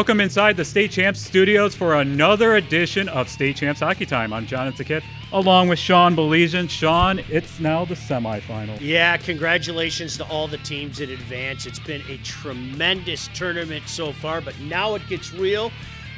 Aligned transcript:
Welcome 0.00 0.20
inside 0.22 0.56
the 0.56 0.64
State 0.64 0.92
Champs 0.92 1.20
studios 1.20 1.74
for 1.74 1.96
another 1.96 2.56
edition 2.56 3.06
of 3.10 3.28
State 3.28 3.56
Champs 3.56 3.80
Hockey 3.80 4.06
Time. 4.06 4.32
I'm 4.32 4.46
Jonathan 4.46 4.86
Kid, 4.86 5.04
along 5.30 5.68
with 5.68 5.78
Sean 5.78 6.16
Baligian. 6.16 6.70
Sean, 6.70 7.18
it's 7.28 7.60
now 7.60 7.84
the 7.84 7.96
semifinal. 7.96 8.78
Yeah, 8.80 9.18
congratulations 9.18 10.16
to 10.16 10.24
all 10.24 10.48
the 10.48 10.56
teams 10.56 11.00
in 11.00 11.10
advance. 11.10 11.66
It's 11.66 11.78
been 11.78 12.00
a 12.08 12.16
tremendous 12.24 13.28
tournament 13.34 13.88
so 13.88 14.10
far, 14.10 14.40
but 14.40 14.58
now 14.60 14.94
it 14.94 15.06
gets 15.06 15.34
real. 15.34 15.70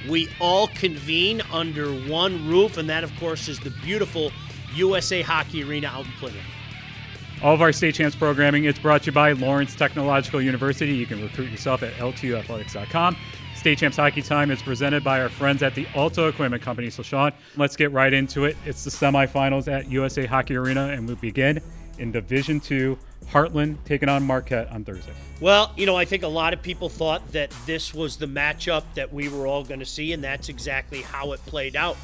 We 0.08 0.28
all 0.40 0.68
convene 0.68 1.42
under 1.52 1.90
one 1.92 2.48
roof, 2.48 2.76
and 2.76 2.88
that, 2.88 3.02
of 3.02 3.12
course, 3.18 3.48
is 3.48 3.58
the 3.58 3.70
beautiful 3.82 4.30
USA 4.76 5.22
Hockey 5.22 5.64
Arena 5.64 5.88
out 5.88 6.06
in 6.06 6.12
Plymouth. 6.12 6.40
All 7.42 7.54
of 7.54 7.60
our 7.60 7.72
State 7.72 7.96
Champs 7.96 8.14
programming 8.14 8.66
is 8.66 8.78
brought 8.78 9.02
to 9.02 9.06
you 9.06 9.12
by 9.12 9.32
Lawrence 9.32 9.74
Technological 9.74 10.40
University. 10.40 10.94
You 10.94 11.06
can 11.06 11.20
recruit 11.20 11.50
yourself 11.50 11.82
at 11.82 11.92
ltuathletics.com. 11.94 13.16
State 13.62 13.78
Champs 13.78 13.96
Hockey 13.96 14.22
Time 14.22 14.50
is 14.50 14.60
presented 14.60 15.04
by 15.04 15.20
our 15.20 15.28
friends 15.28 15.62
at 15.62 15.72
the 15.76 15.86
Alta 15.94 16.26
Equipment 16.26 16.60
Company. 16.64 16.90
So, 16.90 17.04
Sean, 17.04 17.30
let's 17.56 17.76
get 17.76 17.92
right 17.92 18.12
into 18.12 18.44
it. 18.44 18.56
It's 18.66 18.82
the 18.82 18.90
semifinals 18.90 19.72
at 19.72 19.88
USA 19.88 20.26
Hockey 20.26 20.56
Arena, 20.56 20.88
and 20.88 21.06
we 21.06 21.14
begin 21.14 21.60
in 22.00 22.10
Division 22.10 22.58
Two. 22.58 22.98
Heartland 23.26 23.76
taking 23.84 24.08
on 24.08 24.24
Marquette 24.24 24.68
on 24.72 24.84
Thursday. 24.84 25.12
Well, 25.40 25.72
you 25.76 25.86
know, 25.86 25.96
I 25.96 26.04
think 26.04 26.24
a 26.24 26.28
lot 26.28 26.52
of 26.52 26.60
people 26.60 26.88
thought 26.88 27.30
that 27.30 27.54
this 27.64 27.94
was 27.94 28.16
the 28.16 28.26
matchup 28.26 28.82
that 28.94 29.12
we 29.12 29.28
were 29.28 29.46
all 29.46 29.62
going 29.62 29.78
to 29.78 29.86
see, 29.86 30.12
and 30.12 30.24
that's 30.24 30.48
exactly 30.48 31.02
how 31.02 31.30
it 31.30 31.38
played 31.46 31.76
out 31.76 31.96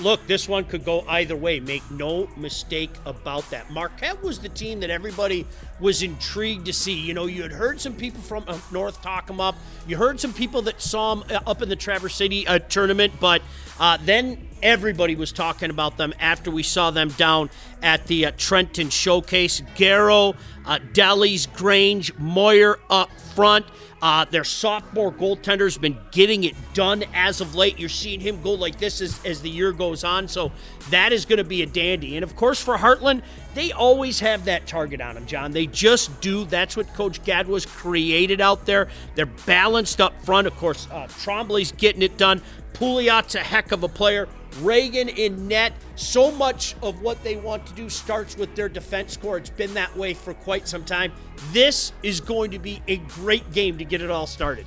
look, 0.00 0.26
this 0.26 0.48
one 0.48 0.64
could 0.64 0.84
go 0.84 1.04
either 1.08 1.36
way. 1.36 1.60
Make 1.60 1.88
no 1.90 2.28
mistake 2.36 2.90
about 3.04 3.48
that. 3.50 3.70
Marquette 3.70 4.22
was 4.22 4.38
the 4.38 4.48
team 4.48 4.80
that 4.80 4.90
everybody 4.90 5.46
was 5.80 6.02
intrigued 6.02 6.66
to 6.66 6.72
see. 6.72 6.94
You 6.94 7.14
know, 7.14 7.26
you 7.26 7.42
had 7.42 7.52
heard 7.52 7.80
some 7.80 7.94
people 7.94 8.20
from 8.20 8.44
North 8.70 9.02
talk 9.02 9.26
them 9.26 9.40
up. 9.40 9.56
You 9.86 9.96
heard 9.96 10.20
some 10.20 10.32
people 10.32 10.62
that 10.62 10.80
saw 10.80 11.14
them 11.14 11.24
uh, 11.30 11.50
up 11.50 11.62
in 11.62 11.68
the 11.68 11.76
Traverse 11.76 12.14
City 12.14 12.46
uh, 12.46 12.58
tournament, 12.58 13.12
but 13.20 13.42
uh, 13.80 13.98
then 14.04 14.48
everybody 14.62 15.16
was 15.16 15.32
talking 15.32 15.70
about 15.70 15.96
them 15.96 16.14
after 16.20 16.50
we 16.50 16.62
saw 16.62 16.90
them 16.90 17.08
down 17.10 17.50
at 17.82 18.06
the 18.06 18.26
uh, 18.26 18.32
Trenton 18.36 18.90
Showcase. 18.90 19.62
Garrow, 19.74 20.36
uh, 20.64 20.78
Delly's, 20.92 21.46
Grange, 21.46 22.16
Moyer 22.18 22.78
up 22.90 23.10
front. 23.34 23.66
Uh, 24.02 24.24
their 24.24 24.42
sophomore 24.42 25.12
goaltender's 25.12 25.78
been 25.78 25.96
getting 26.10 26.42
it 26.42 26.56
done 26.74 27.04
as 27.14 27.40
of 27.40 27.54
late. 27.54 27.78
You're 27.78 27.88
seeing 27.88 28.18
him 28.18 28.42
go 28.42 28.52
like 28.52 28.76
this 28.78 29.00
as, 29.00 29.24
as 29.24 29.40
the 29.40 29.48
year 29.48 29.70
goes 29.70 30.02
on. 30.02 30.26
So 30.26 30.50
that 30.90 31.12
is 31.12 31.24
going 31.24 31.38
to 31.38 31.44
be 31.44 31.62
a 31.62 31.66
dandy. 31.66 32.16
And 32.16 32.24
of 32.24 32.34
course, 32.34 32.60
for 32.60 32.76
Heartland, 32.76 33.22
they 33.54 33.70
always 33.70 34.18
have 34.18 34.44
that 34.46 34.66
target 34.66 35.00
on 35.00 35.14
them, 35.14 35.26
John. 35.26 35.52
They 35.52 35.66
just 35.66 36.20
do. 36.20 36.44
That's 36.44 36.76
what 36.76 36.92
Coach 36.94 37.22
Gadwa's 37.22 37.64
created 37.64 38.40
out 38.40 38.66
there. 38.66 38.88
They're 39.14 39.26
balanced 39.26 40.00
up 40.00 40.20
front. 40.24 40.48
Of 40.48 40.56
course, 40.56 40.88
uh, 40.90 41.06
Trombley's 41.06 41.70
getting 41.70 42.02
it 42.02 42.16
done. 42.16 42.42
Pouliot's 42.82 43.36
a 43.36 43.38
heck 43.38 43.70
of 43.70 43.84
a 43.84 43.88
player. 43.88 44.28
Reagan 44.60 45.08
in 45.08 45.46
net. 45.46 45.72
So 45.94 46.32
much 46.32 46.74
of 46.82 47.00
what 47.00 47.22
they 47.22 47.36
want 47.36 47.64
to 47.66 47.72
do 47.74 47.88
starts 47.88 48.36
with 48.36 48.56
their 48.56 48.68
defense 48.68 49.16
core. 49.16 49.36
It's 49.38 49.50
been 49.50 49.72
that 49.74 49.96
way 49.96 50.14
for 50.14 50.34
quite 50.34 50.66
some 50.66 50.84
time. 50.84 51.12
This 51.52 51.92
is 52.02 52.20
going 52.20 52.50
to 52.50 52.58
be 52.58 52.82
a 52.88 52.96
great 52.96 53.52
game 53.52 53.78
to 53.78 53.84
get 53.84 54.02
it 54.02 54.10
all 54.10 54.26
started. 54.26 54.66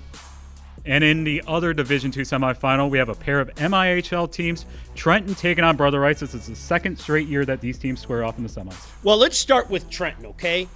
And 0.85 1.03
in 1.03 1.25
the 1.25 1.43
other 1.45 1.73
Division 1.73 2.09
Two 2.09 2.21
semifinal, 2.21 2.89
we 2.89 2.99
have 2.99 3.09
a 3.09 3.15
pair 3.15 3.41
of 3.41 3.53
MIHL 3.55 4.31
teams. 4.31 4.65
Trenton 4.95 5.35
taking 5.35 5.65
on 5.65 5.75
Brother 5.75 5.99
Rice. 5.99 6.21
This 6.21 6.33
is 6.33 6.47
the 6.47 6.55
second 6.55 6.97
straight 6.97 7.27
year 7.27 7.43
that 7.43 7.59
these 7.59 7.77
teams 7.77 7.99
square 7.99 8.23
off 8.23 8.37
in 8.37 8.43
the 8.43 8.49
semis. 8.49 8.77
Well, 9.03 9.17
let's 9.17 9.37
start 9.37 9.69
with 9.69 9.89
Trenton, 9.89 10.27
okay? 10.27 10.69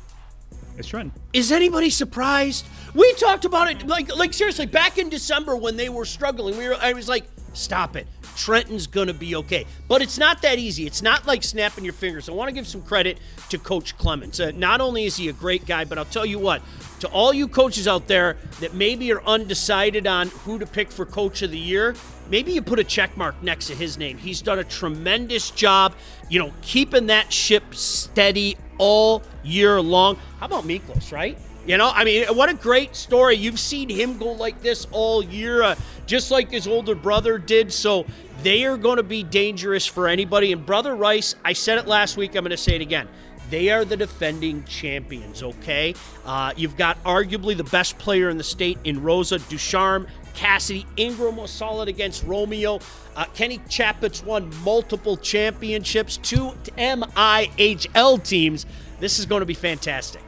It's 0.79 0.87
Trenton. 0.87 1.11
Is 1.33 1.51
anybody 1.51 1.89
surprised? 1.89 2.65
We 2.95 3.13
talked 3.15 3.43
about 3.43 3.69
it 3.69 3.85
like 3.85 4.15
like 4.15 4.33
seriously 4.33 4.65
back 4.65 4.97
in 4.97 5.09
December 5.09 5.57
when 5.57 5.75
they 5.75 5.89
were 5.89 6.05
struggling. 6.05 6.57
We 6.57 6.69
were 6.69 6.75
I 6.75 6.93
was 6.93 7.09
like, 7.09 7.25
stop 7.53 7.97
it. 7.97 8.07
Trenton's 8.37 8.87
to 8.87 9.13
be 9.13 9.35
okay. 9.35 9.65
But 9.89 10.01
it's 10.01 10.17
not 10.17 10.41
that 10.43 10.57
easy. 10.57 10.85
It's 10.85 11.01
not 11.01 11.27
like 11.27 11.43
snapping 11.43 11.83
your 11.83 11.93
fingers. 11.93 12.29
I 12.29 12.31
want 12.31 12.47
to 12.47 12.53
give 12.53 12.65
some 12.65 12.81
credit 12.81 13.17
to 13.49 13.57
Coach 13.57 13.97
Clemens. 13.97 14.39
Uh, 14.39 14.53
not 14.55 14.79
only 14.79 15.03
is 15.03 15.17
he 15.17 15.27
a 15.27 15.33
great 15.33 15.65
guy, 15.65 15.83
but 15.83 15.97
I'll 15.97 16.05
tell 16.05 16.25
you 16.25 16.39
what, 16.39 16.61
to 17.01 17.09
all 17.09 17.33
you 17.33 17.49
coaches 17.49 17.85
out 17.85 18.07
there 18.07 18.37
that 18.61 18.73
maybe 18.73 19.11
are 19.11 19.21
undecided 19.23 20.07
on 20.07 20.29
who 20.29 20.57
to 20.59 20.65
pick 20.65 20.89
for 20.89 21.05
Coach 21.05 21.41
of 21.41 21.51
the 21.51 21.59
Year, 21.59 21.95
maybe 22.29 22.51
you 22.51 22.61
put 22.61 22.79
a 22.79 22.83
check 22.83 23.15
mark 23.17 23.41
next 23.43 23.67
to 23.67 23.75
his 23.75 23.97
name. 23.97 24.17
He's 24.17 24.41
done 24.41 24.59
a 24.59 24.63
tremendous 24.63 25.51
job, 25.51 25.93
you 26.29 26.39
know, 26.39 26.53
keeping 26.61 27.07
that 27.07 27.31
ship 27.31 27.75
steady 27.75 28.57
all 28.77 29.23
year 29.43 29.81
long. 29.81 30.17
How 30.39 30.45
about 30.45 30.63
Miklos, 30.63 31.11
right? 31.11 31.37
You 31.65 31.77
know, 31.77 31.91
I 31.93 32.03
mean, 32.03 32.25
what 32.35 32.49
a 32.49 32.55
great 32.55 32.95
story. 32.95 33.35
You've 33.35 33.59
seen 33.59 33.89
him 33.89 34.17
go 34.17 34.31
like 34.31 34.61
this 34.61 34.87
all 34.91 35.23
year, 35.23 35.61
uh, 35.61 35.75
just 36.07 36.31
like 36.31 36.49
his 36.49 36.67
older 36.67 36.95
brother 36.95 37.37
did. 37.37 37.71
So 37.71 38.05
they 38.41 38.65
are 38.65 38.77
going 38.77 38.97
to 38.97 39.03
be 39.03 39.21
dangerous 39.21 39.85
for 39.85 40.07
anybody. 40.07 40.51
And 40.51 40.65
Brother 40.65 40.95
Rice, 40.95 41.35
I 41.45 41.53
said 41.53 41.77
it 41.77 41.85
last 41.85 42.17
week, 42.17 42.31
I'm 42.35 42.43
going 42.43 42.51
to 42.51 42.57
say 42.57 42.75
it 42.75 42.81
again. 42.81 43.07
They 43.49 43.69
are 43.69 43.83
the 43.83 43.97
defending 43.97 44.63
champions, 44.65 45.41
okay? 45.41 45.95
Uh, 46.25 46.53
you've 46.55 46.77
got 46.77 47.03
arguably 47.03 47.57
the 47.57 47.63
best 47.63 47.97
player 47.97 48.29
in 48.29 48.37
the 48.37 48.43
state 48.43 48.77
in 48.83 49.01
Rosa 49.01 49.39
Ducharme. 49.39 50.07
Cassidy 50.33 50.85
Ingram 50.97 51.35
was 51.37 51.51
solid 51.51 51.87
against 51.87 52.23
Romeo. 52.23 52.79
Uh, 53.15 53.25
Kenny 53.33 53.59
Chapit's 53.69 54.23
won 54.23 54.51
multiple 54.63 55.17
championships, 55.17 56.17
two 56.17 56.51
MIHL 56.77 58.23
teams. 58.23 58.65
This 58.99 59.19
is 59.19 59.25
going 59.25 59.41
to 59.41 59.45
be 59.45 59.53
fantastic. 59.53 60.21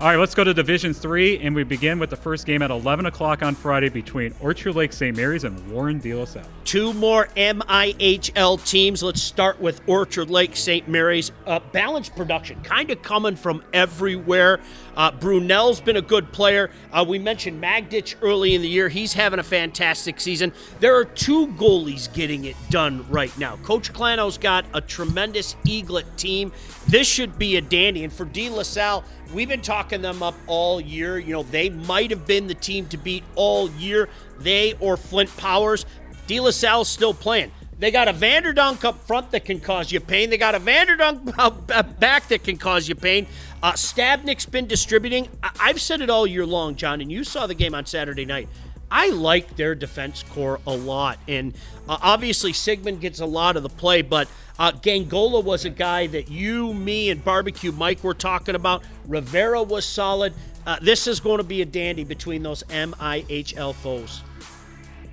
All 0.00 0.08
right, 0.08 0.18
let's 0.18 0.34
go 0.34 0.42
to 0.42 0.52
Division 0.52 0.94
Three, 0.94 1.38
and 1.38 1.54
we 1.54 1.62
begin 1.62 2.00
with 2.00 2.10
the 2.10 2.16
first 2.16 2.44
game 2.44 2.60
at 2.60 2.72
11 2.72 3.06
o'clock 3.06 3.40
on 3.40 3.54
Friday 3.54 3.88
between 3.88 4.34
Orchard 4.40 4.74
Lake 4.74 4.92
St. 4.92 5.16
Mary's 5.16 5.44
and 5.44 5.70
Warren 5.70 6.00
De 6.00 6.12
La 6.12 6.24
Salle. 6.24 6.42
Two 6.64 6.92
more 6.94 7.28
MIHL 7.36 8.64
teams. 8.68 9.04
Let's 9.04 9.22
start 9.22 9.60
with 9.60 9.80
Orchard 9.86 10.28
Lake 10.28 10.56
St. 10.56 10.88
Mary's. 10.88 11.30
Uh, 11.46 11.60
balanced 11.70 12.16
production, 12.16 12.60
kind 12.62 12.90
of 12.90 13.00
coming 13.02 13.36
from 13.36 13.62
everywhere. 13.72 14.58
Uh, 14.96 15.12
Brunel's 15.12 15.80
been 15.80 15.96
a 15.96 16.02
good 16.02 16.32
player. 16.32 16.70
Uh, 16.92 17.04
we 17.06 17.20
mentioned 17.20 17.62
Magditch 17.62 18.16
early 18.22 18.56
in 18.56 18.62
the 18.62 18.68
year. 18.68 18.88
He's 18.88 19.12
having 19.12 19.38
a 19.38 19.44
fantastic 19.44 20.20
season. 20.20 20.52
There 20.80 20.96
are 20.96 21.04
two 21.04 21.46
goalies 21.48 22.12
getting 22.12 22.46
it 22.46 22.56
done 22.70 23.08
right 23.08 23.36
now. 23.38 23.54
Coach 23.58 23.92
Clano's 23.92 24.36
got 24.36 24.64
a 24.74 24.80
tremendous 24.80 25.54
Eaglet 25.64 26.16
team. 26.16 26.50
This 26.92 27.08
should 27.08 27.38
be 27.38 27.56
a 27.56 27.60
dandy. 27.62 28.04
And 28.04 28.12
for 28.12 28.26
De 28.26 28.50
La 28.50 28.62
Salle, 28.62 29.02
We've 29.32 29.48
been 29.48 29.62
talking 29.62 30.02
them 30.02 30.22
up 30.22 30.34
all 30.46 30.78
year. 30.78 31.18
You 31.18 31.32
know, 31.32 31.42
they 31.42 31.70
might 31.70 32.10
have 32.10 32.26
been 32.26 32.48
the 32.48 32.54
team 32.54 32.86
to 32.88 32.98
beat 32.98 33.24
all 33.34 33.70
year. 33.72 34.10
They 34.38 34.74
or 34.78 34.98
Flint 34.98 35.34
Powers. 35.38 35.86
De 36.26 36.38
La 36.38 36.50
Salle's 36.50 36.88
still 36.88 37.14
playing. 37.14 37.50
They 37.78 37.90
got 37.90 38.08
a 38.08 38.12
Vanderdunk 38.12 38.84
up 38.84 38.98
front 39.06 39.30
that 39.30 39.44
can 39.46 39.58
cause 39.58 39.90
you 39.90 40.00
pain. 40.00 40.28
They 40.30 40.36
got 40.36 40.54
a 40.54 40.60
Vanderdunk 40.60 41.98
back 41.98 42.28
that 42.28 42.44
can 42.44 42.58
cause 42.58 42.88
you 42.88 42.94
pain. 42.94 43.26
Uh, 43.62 43.72
Stabnik's 43.72 44.46
been 44.46 44.66
distributing. 44.66 45.28
I- 45.42 45.50
I've 45.58 45.80
said 45.80 46.02
it 46.02 46.10
all 46.10 46.26
year 46.26 46.44
long, 46.44 46.76
John, 46.76 47.00
and 47.00 47.10
you 47.10 47.24
saw 47.24 47.46
the 47.46 47.54
game 47.54 47.74
on 47.74 47.86
Saturday 47.86 48.26
night. 48.26 48.48
I 48.92 49.08
like 49.08 49.56
their 49.56 49.74
defense 49.74 50.22
core 50.22 50.60
a 50.66 50.76
lot. 50.76 51.18
And 51.26 51.54
uh, 51.88 51.96
obviously, 52.02 52.52
Sigmund 52.52 53.00
gets 53.00 53.20
a 53.20 53.26
lot 53.26 53.56
of 53.56 53.62
the 53.62 53.70
play, 53.70 54.02
but 54.02 54.28
uh, 54.58 54.72
Gangola 54.72 55.42
was 55.42 55.64
a 55.64 55.70
guy 55.70 56.06
that 56.08 56.30
you, 56.30 56.74
me, 56.74 57.08
and 57.08 57.24
Barbecue 57.24 57.72
Mike 57.72 58.04
were 58.04 58.12
talking 58.12 58.54
about. 58.54 58.82
Rivera 59.08 59.62
was 59.62 59.86
solid. 59.86 60.34
Uh, 60.66 60.76
this 60.82 61.06
is 61.06 61.20
going 61.20 61.38
to 61.38 61.44
be 61.44 61.62
a 61.62 61.64
dandy 61.64 62.04
between 62.04 62.42
those 62.42 62.62
MIHL 62.64 63.74
foes. 63.74 64.22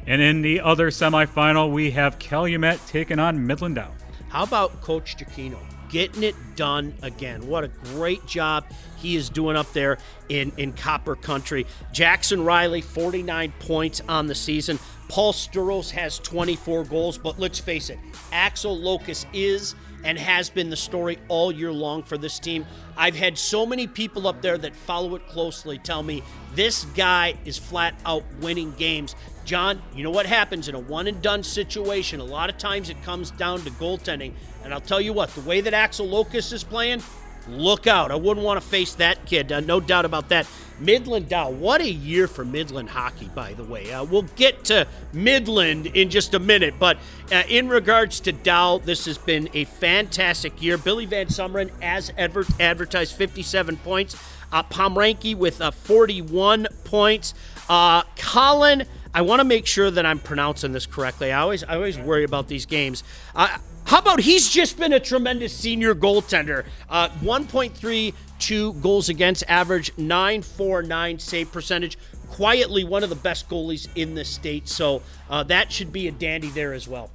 And 0.06 0.22
in 0.22 0.42
the 0.42 0.60
other 0.60 0.90
semifinal, 0.90 1.72
we 1.72 1.92
have 1.92 2.20
Calumet 2.20 2.82
taking 2.86 3.18
on 3.18 3.48
Midland 3.48 3.76
Dow. 3.76 3.92
How 4.28 4.44
about 4.44 4.82
Coach 4.82 5.16
Giacchino? 5.16 5.58
Getting 5.90 6.24
it 6.24 6.36
done 6.56 6.94
again. 7.02 7.48
What 7.48 7.64
a 7.64 7.68
great 7.68 8.26
job 8.26 8.66
he 8.98 9.16
is 9.16 9.30
doing 9.30 9.56
up 9.56 9.72
there 9.74 9.98
in, 10.30 10.52
in 10.58 10.74
Copper 10.74 11.16
Country. 11.16 11.66
Jackson 11.92 12.44
Riley, 12.44 12.82
49 12.82 13.54
points 13.60 14.02
on 14.08 14.28
the 14.28 14.36
season. 14.36 14.80
Paul 15.08 15.34
Sturos 15.34 15.90
has 15.92 16.20
24 16.20 16.86
goals, 16.86 17.18
but 17.18 17.40
let's 17.40 17.60
face 17.60 17.90
it, 17.90 17.98
Axel 18.32 18.78
Locus 18.78 19.26
is 19.34 19.74
and 20.04 20.18
has 20.18 20.50
been 20.50 20.70
the 20.70 20.76
story 20.76 21.18
all 21.28 21.52
year 21.52 21.72
long 21.72 22.04
for 22.04 22.18
this 22.18 22.40
team. 22.40 22.66
I've 22.98 23.16
had 23.16 23.38
so 23.38 23.66
many 23.66 23.88
people 23.88 24.28
up 24.28 24.42
there 24.42 24.58
that 24.58 24.76
follow 24.76 25.16
it 25.16 25.28
closely 25.28 25.78
tell 25.78 26.04
me 26.04 26.24
this 26.56 26.86
guy 26.96 27.36
is 27.46 27.58
flat 27.58 27.94
out 28.06 28.24
winning 28.42 28.72
games. 28.72 29.16
John, 29.46 29.82
you 29.96 30.04
know 30.04 30.12
what 30.12 30.26
happens 30.26 30.68
in 30.68 30.76
a 30.76 30.80
one 30.80 31.08
and 31.08 31.22
done 31.22 31.44
situation? 31.44 32.20
A 32.20 32.24
lot 32.24 32.50
of 32.50 32.58
times 32.58 32.90
it 32.90 33.02
comes 33.04 33.32
down 33.32 33.62
to 33.62 33.72
goaltending. 33.72 34.34
And 34.64 34.74
I'll 34.74 34.82
tell 34.82 35.02
you 35.02 35.14
what, 35.14 35.30
the 35.32 35.42
way 35.42 35.62
that 35.62 35.74
Axel 35.74 36.08
Locus 36.08 36.52
is 36.52 36.64
playing, 36.64 37.02
look 37.48 37.88
out. 37.88 38.12
I 38.12 38.16
wouldn't 38.16 38.46
want 38.46 38.62
to 38.62 38.68
face 38.68 38.94
that 38.96 39.26
kid, 39.26 39.52
uh, 39.52 39.60
no 39.60 39.80
doubt 39.80 40.06
about 40.06 40.30
that. 40.30 40.48
Midland 40.80 41.28
Dow, 41.28 41.50
what 41.50 41.82
a 41.82 41.92
year 41.92 42.28
for 42.28 42.46
Midland 42.46 42.90
hockey, 42.90 43.30
by 43.36 43.54
the 43.54 43.64
way. 43.64 43.92
Uh, 43.92 44.04
we'll 44.04 44.22
get 44.22 44.64
to 44.66 44.88
Midland 45.12 45.88
in 45.88 46.10
just 46.10 46.34
a 46.34 46.40
minute, 46.40 46.76
but 46.80 46.98
uh, 47.32 47.44
in 47.50 47.68
regards 47.68 48.22
to 48.22 48.32
Dow, 48.32 48.78
this 48.78 49.06
has 49.06 49.18
been 49.18 49.50
a 49.54 49.66
fantastic 49.66 50.62
year. 50.62 50.78
Billy 50.78 51.06
Van 51.06 51.28
Sumeren, 51.28 51.70
as 51.82 52.14
adver- 52.18 52.46
advertised, 52.60 53.16
57 53.16 53.78
points. 53.78 54.16
Uh, 54.52 54.64
Pomranky 54.64 55.36
with 55.36 55.62
uh, 55.62 55.70
41 55.72 56.68
points. 56.84 57.34
Uh, 57.68 58.04
Colin 58.18 58.86
I 59.14 59.22
want 59.22 59.40
to 59.40 59.44
make 59.44 59.66
sure 59.66 59.90
that 59.90 60.06
I'm 60.06 60.20
pronouncing 60.20 60.72
this 60.72 60.86
correctly. 60.86 61.32
I 61.32 61.42
always 61.42 61.64
I 61.64 61.76
always 61.76 61.98
worry 61.98 62.24
about 62.24 62.48
these 62.48 62.66
games. 62.66 63.04
Uh, 63.36 63.58
how 63.86 64.00
about 64.00 64.20
he's 64.20 64.50
just 64.50 64.78
been 64.78 64.94
a 64.94 65.00
tremendous 65.00 65.52
senior 65.52 65.96
goaltender? 65.96 66.66
Uh, 66.90 67.10
1.32 67.24 68.82
goals 68.82 69.10
against 69.10 69.44
average, 69.48 69.92
949 69.98 71.18
save 71.18 71.52
percentage. 71.52 71.98
Quietly 72.30 72.84
one 72.84 73.04
of 73.04 73.10
the 73.10 73.16
best 73.16 73.50
goalies 73.50 73.88
in 73.96 74.14
the 74.14 74.24
state. 74.24 74.68
So 74.68 75.02
uh, 75.28 75.42
that 75.44 75.72
should 75.72 75.92
be 75.92 76.08
a 76.08 76.12
dandy 76.12 76.50
there 76.50 76.74
as 76.74 76.88
well. 76.88 77.10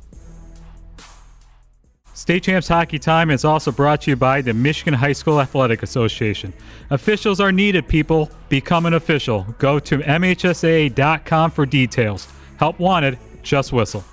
State 2.16 2.44
Champs 2.44 2.68
Hockey 2.68 3.00
Time 3.00 3.28
is 3.28 3.44
also 3.44 3.72
brought 3.72 4.02
to 4.02 4.12
you 4.12 4.16
by 4.16 4.40
the 4.40 4.54
Michigan 4.54 4.94
High 4.94 5.14
School 5.14 5.40
Athletic 5.40 5.82
Association. 5.82 6.52
Officials 6.90 7.40
are 7.40 7.50
needed, 7.50 7.88
people. 7.88 8.30
Become 8.48 8.86
an 8.86 8.94
official. 8.94 9.44
Go 9.58 9.80
to 9.80 9.98
MHSAA.com 9.98 11.50
for 11.50 11.66
details. 11.66 12.28
Help 12.56 12.78
wanted, 12.78 13.18
just 13.42 13.72
whistle. 13.72 14.04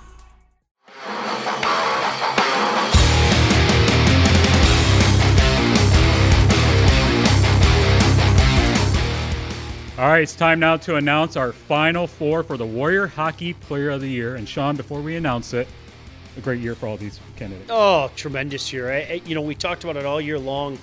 All 9.96 10.08
right, 10.08 10.24
it's 10.24 10.34
time 10.34 10.58
now 10.58 10.76
to 10.78 10.96
announce 10.96 11.36
our 11.36 11.52
final 11.52 12.08
four 12.08 12.42
for 12.42 12.56
the 12.56 12.66
Warrior 12.66 13.06
Hockey 13.06 13.52
Player 13.52 13.90
of 13.90 14.00
the 14.00 14.08
Year. 14.08 14.34
And 14.34 14.48
Sean, 14.48 14.74
before 14.74 15.00
we 15.00 15.14
announce 15.14 15.54
it, 15.54 15.68
a 16.36 16.40
great 16.40 16.60
year 16.60 16.74
for 16.74 16.86
all 16.86 16.96
these 16.96 17.20
candidates. 17.36 17.70
Oh, 17.70 18.10
tremendous 18.16 18.72
year. 18.72 18.92
I, 18.92 19.20
you 19.24 19.34
know, 19.34 19.42
we 19.42 19.54
talked 19.54 19.84
about 19.84 19.96
it 19.96 20.06
all 20.06 20.20
year 20.20 20.38
long. 20.38 20.78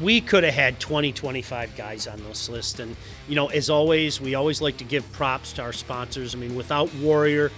We 0.00 0.20
could 0.20 0.44
have 0.44 0.54
had 0.54 0.78
20, 0.78 1.12
25 1.12 1.76
guys 1.76 2.06
on 2.06 2.22
this 2.24 2.48
list. 2.48 2.80
And, 2.80 2.96
you 3.28 3.34
know, 3.34 3.48
as 3.48 3.70
always, 3.70 4.20
we 4.20 4.34
always 4.34 4.60
like 4.60 4.76
to 4.78 4.84
give 4.84 5.10
props 5.12 5.52
to 5.54 5.62
our 5.62 5.72
sponsors. 5.72 6.34
I 6.34 6.38
mean, 6.38 6.54
without 6.54 6.94
Warrior, 6.96 7.50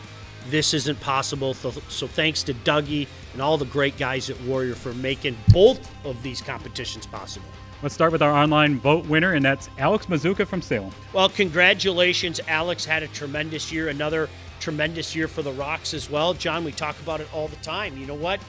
this 0.48 0.72
isn't 0.74 1.00
possible. 1.00 1.54
So, 1.54 1.70
so 1.88 2.06
thanks 2.06 2.42
to 2.44 2.54
Dougie 2.54 3.08
and 3.32 3.42
all 3.42 3.58
the 3.58 3.66
great 3.66 3.98
guys 3.98 4.30
at 4.30 4.40
Warrior 4.42 4.74
for 4.74 4.94
making 4.94 5.36
both 5.48 5.90
of 6.04 6.22
these 6.22 6.40
competitions 6.40 7.06
possible. 7.06 7.48
Let's 7.82 7.94
start 7.94 8.10
with 8.10 8.22
our 8.22 8.32
online 8.32 8.80
vote 8.80 9.06
winner, 9.06 9.34
and 9.34 9.44
that's 9.44 9.68
Alex 9.78 10.06
Mazuka 10.06 10.44
from 10.44 10.60
Salem. 10.60 10.90
Well, 11.12 11.28
congratulations. 11.28 12.40
Alex 12.48 12.84
had 12.84 13.04
a 13.04 13.08
tremendous 13.08 13.70
year. 13.70 13.88
Another 13.88 14.28
tremendous 14.60 15.14
year 15.14 15.28
for 15.28 15.42
the 15.42 15.52
Rocks 15.52 15.94
as 15.94 16.10
well. 16.10 16.34
John, 16.34 16.64
we 16.64 16.72
talk 16.72 16.98
about 17.00 17.20
it 17.20 17.28
all 17.34 17.48
the 17.48 17.56
time. 17.56 17.96
You 17.96 18.06
know 18.06 18.14
what? 18.14 18.40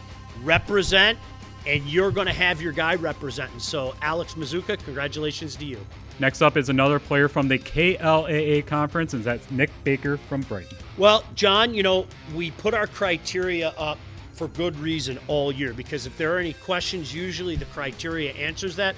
Represent, 0.43 1.17
and 1.65 1.85
you're 1.85 2.11
going 2.11 2.27
to 2.27 2.33
have 2.33 2.61
your 2.61 2.71
guy 2.71 2.95
representing. 2.95 3.59
So, 3.59 3.95
Alex 4.01 4.35
Mazuka, 4.35 4.81
congratulations 4.83 5.55
to 5.57 5.65
you. 5.65 5.79
Next 6.19 6.41
up 6.41 6.57
is 6.57 6.69
another 6.69 6.99
player 6.99 7.29
from 7.29 7.47
the 7.47 7.57
KLAA 7.57 8.65
conference, 8.65 9.13
and 9.13 9.23
that's 9.23 9.49
Nick 9.51 9.71
Baker 9.83 10.17
from 10.17 10.41
Brighton. 10.41 10.77
Well, 10.97 11.23
John, 11.33 11.73
you 11.73 11.81
know, 11.81 12.07
we 12.35 12.51
put 12.51 12.73
our 12.73 12.87
criteria 12.87 13.69
up 13.77 13.97
for 14.33 14.49
good 14.49 14.77
reason 14.79 15.19
all 15.27 15.51
year 15.51 15.73
because 15.73 16.05
if 16.05 16.17
there 16.17 16.35
are 16.35 16.39
any 16.39 16.53
questions, 16.53 17.13
usually 17.13 17.55
the 17.55 17.65
criteria 17.65 18.31
answers 18.33 18.75
that. 18.77 18.95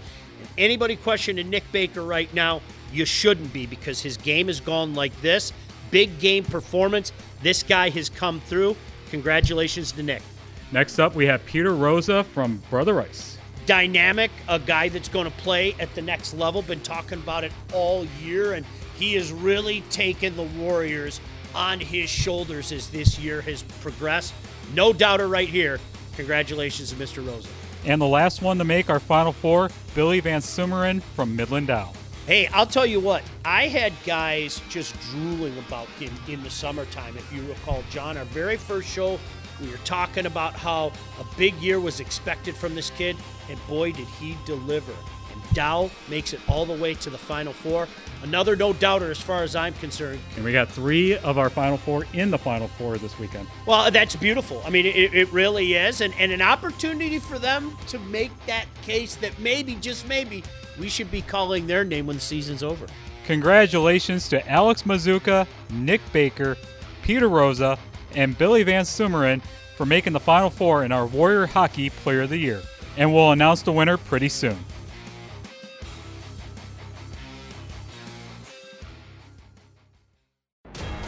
Anybody 0.58 0.96
questioning 0.96 1.50
Nick 1.50 1.64
Baker 1.72 2.04
right 2.04 2.32
now, 2.34 2.62
you 2.92 3.06
shouldn't 3.06 3.54
be 3.54 3.66
because 3.68 4.02
his 4.02 4.18
game 4.18 4.48
has 4.48 4.60
gone 4.60 4.96
like 4.96 5.20
this 5.22 5.54
big 5.92 6.20
game 6.20 6.44
performance. 6.44 7.12
This 7.44 7.64
guy 7.64 7.90
has 7.90 8.10
come 8.10 8.40
through. 8.42 8.76
Congratulations 9.12 9.92
to 9.94 10.04
Nick. 10.04 10.24
Next 10.72 11.00
up, 11.00 11.16
we 11.16 11.26
have 11.28 11.46
Peter 11.46 11.76
Rosa 11.76 12.24
from 12.24 12.64
Brother 12.70 12.94
Rice. 12.94 13.38
Dynamic, 13.66 14.32
a 14.48 14.58
guy 14.58 14.90
that's 14.90 15.10
going 15.10 15.30
to 15.30 15.38
play 15.38 15.76
at 15.80 15.94
the 15.94 16.02
next 16.02 16.34
level. 16.34 16.62
Been 16.62 16.80
talking 16.80 17.20
about 17.20 17.44
it 17.44 17.52
all 17.74 18.06
year, 18.24 18.54
and 18.54 18.66
he 18.98 19.14
has 19.16 19.32
really 19.32 19.82
taken 19.90 20.36
the 20.36 20.44
Warriors 20.44 21.20
on 21.54 21.80
his 21.80 22.10
shoulders 22.10 22.72
as 22.72 22.90
this 22.90 23.20
year 23.20 23.42
has 23.42 23.64
progressed. 23.82 24.34
No 24.74 24.94
doubter 24.94 25.28
right 25.28 25.50
here. 25.50 25.80
Congratulations 26.16 26.92
to 26.92 26.96
Mr. 26.96 27.26
Rosa. 27.26 27.50
And 27.84 28.02
the 28.02 28.08
last 28.08 28.42
one 28.42 28.58
to 28.58 28.64
make 28.64 28.90
our 28.90 29.00
Final 29.00 29.32
Four, 29.32 29.70
Billy 29.96 30.20
Van 30.20 30.42
Sumeren 30.42 31.02
from 31.02 31.36
Midland 31.36 31.68
Dow. 31.68 31.92
Hey, 32.28 32.46
I'll 32.54 32.68
tell 32.68 32.86
you 32.86 33.00
what, 33.00 33.24
I 33.44 33.68
had 33.68 33.94
guys 34.06 34.62
just 34.70 34.96
drooling 35.10 35.58
about 35.58 35.88
him 35.88 36.14
in 36.28 36.44
the 36.44 36.52
summertime. 36.52 37.18
If 37.18 37.34
you 37.34 37.42
recall, 37.48 37.84
John, 37.90 38.16
our 38.16 38.26
very 38.26 38.58
first 38.58 38.88
show, 38.88 39.20
we 39.60 39.68
were 39.70 39.78
talking 39.86 40.28
about 40.28 40.54
how 40.54 40.92
a 41.20 41.38
big 41.38 41.56
year 41.56 41.80
was 41.80 42.00
expected 42.00 42.56
from 42.56 42.76
this 42.76 42.92
kid, 42.92 43.18
and 43.50 43.60
boy, 43.68 43.92
did 43.92 44.08
he 44.20 44.38
deliver. 44.46 44.94
And 45.34 45.56
Dow 45.56 45.90
makes 46.10 46.34
it 46.34 46.40
all 46.48 46.66
the 46.66 46.80
way 46.80 46.94
to 46.94 47.10
the 47.10 47.18
Final 47.18 47.54
Four. 47.54 47.88
Another 48.22 48.56
no 48.56 48.72
doubter 48.74 49.10
as 49.10 49.20
far 49.20 49.42
as 49.42 49.56
I'm 49.56 49.74
concerned. 49.76 50.20
And 50.36 50.46
we 50.46 50.52
got 50.52 50.70
three 50.70 51.18
of 51.18 51.40
our 51.40 51.50
Final 51.50 51.78
Four 51.78 52.06
in 52.14 52.30
the 52.30 52.38
Final 52.38 52.68
Four 52.68 53.00
this 53.00 53.18
weekend. 53.18 53.48
Well, 53.66 53.90
that's 53.90 54.16
beautiful. 54.16 54.62
I 54.64 54.70
mean, 54.70 54.86
it, 54.86 55.14
it 55.16 55.34
really 55.34 55.74
is. 55.74 56.02
And, 56.02 56.14
and 56.20 56.32
an 56.32 56.42
opportunity 56.42 57.18
for 57.18 57.40
them 57.40 57.76
to 57.88 57.98
make 57.98 58.32
that 58.46 58.66
case 58.84 59.16
that 59.16 59.40
maybe, 59.40 59.76
just 59.76 60.08
maybe, 60.08 60.44
we 60.80 60.90
should 60.90 61.12
be 61.12 61.22
calling 61.22 61.68
their 61.68 61.84
name 61.84 62.08
when 62.08 62.18
the 62.18 62.22
season's 62.22 62.64
over. 62.64 62.86
Congratulations 63.26 64.28
to 64.30 64.48
Alex 64.50 64.84
Mazuka, 64.84 65.48
Nick 65.70 66.02
Baker, 66.12 66.58
Peter 67.04 67.30
Rosa, 67.30 67.78
and 68.16 68.38
Billy 68.38 68.64
Van 68.64 68.84
Sumeren 68.84 69.42
for 69.76 69.86
making 69.86 70.14
the 70.14 70.20
Final 70.20 70.50
Four 70.50 70.84
in 70.84 70.92
our 70.92 71.06
Warrior 71.06 71.46
Hockey 71.46 71.90
Player 71.90 72.22
of 72.22 72.30
the 72.30 72.38
Year. 72.38 72.62
And 72.98 73.14
we'll 73.14 73.32
announce 73.32 73.62
the 73.62 73.72
winner 73.72 73.98
pretty 73.98 74.30
soon. 74.30 74.58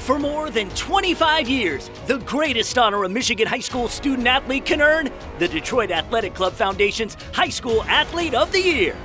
For 0.03 0.19
more 0.19 0.49
than 0.49 0.69
25 0.71 1.47
years, 1.47 1.89
the 2.07 2.17
greatest 2.19 2.77
honor 2.77 3.05
a 3.05 3.09
Michigan 3.09 3.47
high 3.47 3.59
school 3.59 3.87
student 3.87 4.27
athlete 4.27 4.65
can 4.65 4.81
earn 4.81 5.09
the 5.39 5.47
Detroit 5.47 5.91
Athletic 5.91 6.33
Club 6.33 6.51
Foundation's 6.51 7.15
High 7.31 7.47
School 7.47 7.83
Athlete 7.83 8.33
of 8.33 8.51
the 8.51 8.59
Year. 8.59 8.97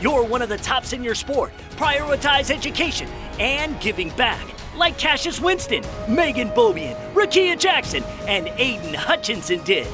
You're 0.00 0.24
one 0.24 0.42
of 0.42 0.50
the 0.50 0.58
tops 0.58 0.92
in 0.92 1.02
your 1.02 1.14
sport. 1.14 1.52
Prioritize 1.76 2.50
education 2.50 3.08
and 3.38 3.80
giving 3.80 4.10
back. 4.10 4.44
Like 4.76 4.98
Cassius 4.98 5.40
Winston, 5.40 5.82
Megan 6.06 6.50
Bobian, 6.50 6.94
Rakia 7.14 7.58
Jackson, 7.58 8.02
and 8.28 8.48
Aidan 8.58 8.92
Hutchinson 8.92 9.62
did. 9.64 9.86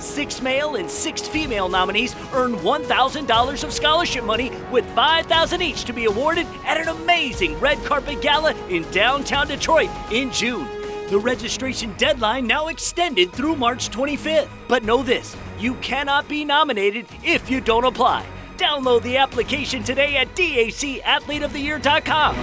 Six 0.00 0.42
male 0.42 0.74
and 0.74 0.90
six 0.90 1.28
female 1.28 1.68
nominees 1.68 2.16
earn 2.32 2.54
$1,000 2.56 3.64
of 3.64 3.72
scholarship 3.72 4.24
money 4.24 4.50
with 4.72 4.84
5,000 4.94 5.62
each 5.62 5.84
to 5.84 5.92
be 5.92 6.06
awarded 6.06 6.46
at 6.64 6.76
an 6.76 6.88
amazing 6.88 7.58
red 7.60 7.78
carpet 7.84 8.20
gala 8.20 8.52
in 8.68 8.82
downtown 8.90 9.46
Detroit 9.46 9.90
in 10.10 10.32
June. 10.32 10.66
The 11.08 11.18
registration 11.18 11.94
deadline 11.96 12.48
now 12.48 12.66
extended 12.66 13.32
through 13.32 13.54
March 13.54 13.90
25th. 13.90 14.48
But 14.66 14.82
know 14.82 15.04
this 15.04 15.36
you 15.56 15.74
cannot 15.76 16.28
be 16.28 16.44
nominated 16.44 17.06
if 17.22 17.48
you 17.48 17.60
don't 17.60 17.84
apply. 17.84 18.26
Download 18.56 19.02
the 19.02 19.18
application 19.18 19.82
today 19.82 20.16
at 20.16 20.34
dacathleteoftheyear.com. 20.34 22.36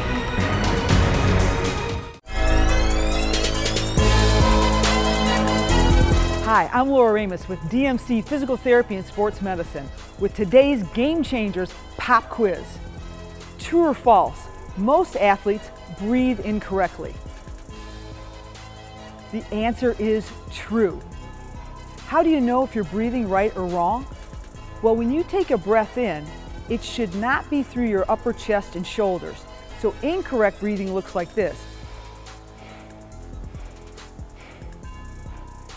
Hi, 6.43 6.69
I'm 6.73 6.89
Laura 6.89 7.13
Ramus 7.13 7.47
with 7.47 7.57
DMC 7.61 8.25
Physical 8.25 8.57
Therapy 8.57 8.95
and 8.95 9.05
Sports 9.05 9.41
Medicine 9.41 9.87
with 10.19 10.35
today's 10.35 10.83
Game 10.89 11.23
Changers 11.23 11.73
Pop 11.97 12.29
Quiz. 12.29 12.63
True 13.57 13.87
or 13.87 13.93
false? 13.93 14.47
Most 14.77 15.15
athletes 15.15 15.71
breathe 15.97 16.41
incorrectly. 16.41 17.15
The 19.31 19.43
answer 19.51 19.95
is 19.97 20.31
true. 20.51 21.01
How 22.05 22.21
do 22.21 22.29
you 22.29 22.39
know 22.39 22.63
if 22.63 22.75
you're 22.75 22.83
breathing 22.83 23.27
right 23.27 23.55
or 23.57 23.65
wrong? 23.65 24.05
Well, 24.83 24.97
when 24.97 25.13
you 25.13 25.23
take 25.23 25.49
a 25.51 25.57
breath 25.57 25.97
in, 25.97 26.25
it 26.67 26.83
should 26.83 27.15
not 27.15 27.49
be 27.49 27.63
through 27.63 27.87
your 27.87 28.03
upper 28.11 28.33
chest 28.33 28.75
and 28.75 28.85
shoulders. 28.85 29.41
So 29.79 29.95
incorrect 30.03 30.59
breathing 30.59 30.93
looks 30.93 31.15
like 31.15 31.33
this. 31.33 31.57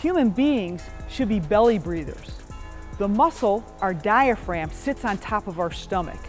Human 0.01 0.29
beings 0.29 0.83
should 1.09 1.29
be 1.29 1.39
belly 1.39 1.79
breathers. 1.79 2.33
The 2.97 3.07
muscle, 3.07 3.63
our 3.79 3.93
diaphragm, 3.93 4.71
sits 4.71 5.05
on 5.05 5.17
top 5.19 5.47
of 5.47 5.57
our 5.61 5.71
stomach. 5.71 6.19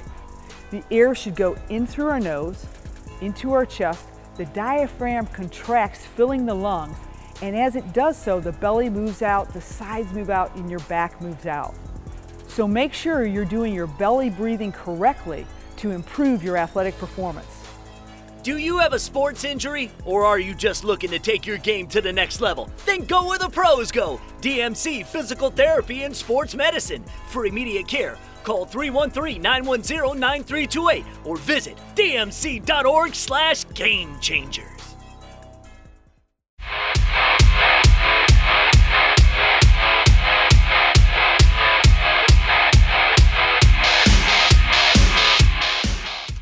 The 0.70 0.84
air 0.92 1.16
should 1.16 1.34
go 1.34 1.56
in 1.70 1.84
through 1.84 2.10
our 2.10 2.20
nose, 2.20 2.64
into 3.20 3.52
our 3.54 3.66
chest. 3.66 4.04
The 4.36 4.44
diaphragm 4.46 5.26
contracts, 5.26 6.06
filling 6.06 6.46
the 6.46 6.54
lungs. 6.54 6.96
And 7.42 7.56
as 7.56 7.74
it 7.74 7.92
does 7.92 8.16
so, 8.16 8.38
the 8.38 8.52
belly 8.52 8.88
moves 8.88 9.20
out, 9.22 9.52
the 9.52 9.60
sides 9.60 10.12
move 10.12 10.30
out, 10.30 10.54
and 10.54 10.70
your 10.70 10.80
back 10.80 11.20
moves 11.20 11.46
out. 11.46 11.74
So 12.58 12.66
make 12.66 12.92
sure 12.92 13.24
you're 13.24 13.44
doing 13.44 13.72
your 13.72 13.86
belly 13.86 14.30
breathing 14.30 14.72
correctly 14.72 15.46
to 15.76 15.92
improve 15.92 16.42
your 16.42 16.56
athletic 16.56 16.98
performance. 16.98 17.64
Do 18.42 18.56
you 18.56 18.78
have 18.78 18.94
a 18.94 18.98
sports 18.98 19.44
injury? 19.44 19.92
Or 20.04 20.24
are 20.24 20.40
you 20.40 20.56
just 20.56 20.82
looking 20.82 21.10
to 21.10 21.20
take 21.20 21.46
your 21.46 21.58
game 21.58 21.86
to 21.86 22.00
the 22.00 22.12
next 22.12 22.40
level? 22.40 22.68
Then 22.84 23.04
go 23.04 23.28
where 23.28 23.38
the 23.38 23.48
pros 23.48 23.92
go 23.92 24.20
DMC 24.40 25.06
Physical 25.06 25.52
Therapy 25.52 26.02
and 26.02 26.16
Sports 26.16 26.56
Medicine. 26.56 27.04
For 27.28 27.46
immediate 27.46 27.86
care, 27.86 28.18
call 28.42 28.64
313 28.64 29.40
910 29.40 30.18
9328 30.18 31.04
or 31.26 31.36
visit 31.36 31.78
dmc.org 31.94 33.14
slash 33.14 33.66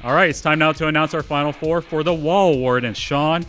changers. 0.06 0.16
right, 0.16 0.30
it's 0.30 0.40
time 0.40 0.58
now 0.58 0.72
to 0.72 0.86
announce 0.86 1.14
our 1.14 1.22
final 1.22 1.52
four 1.52 1.80
for 1.80 2.02
the 2.02 2.14
Wall 2.14 2.54
Award. 2.54 2.84
And 2.84 2.96
Sean, 2.96 3.44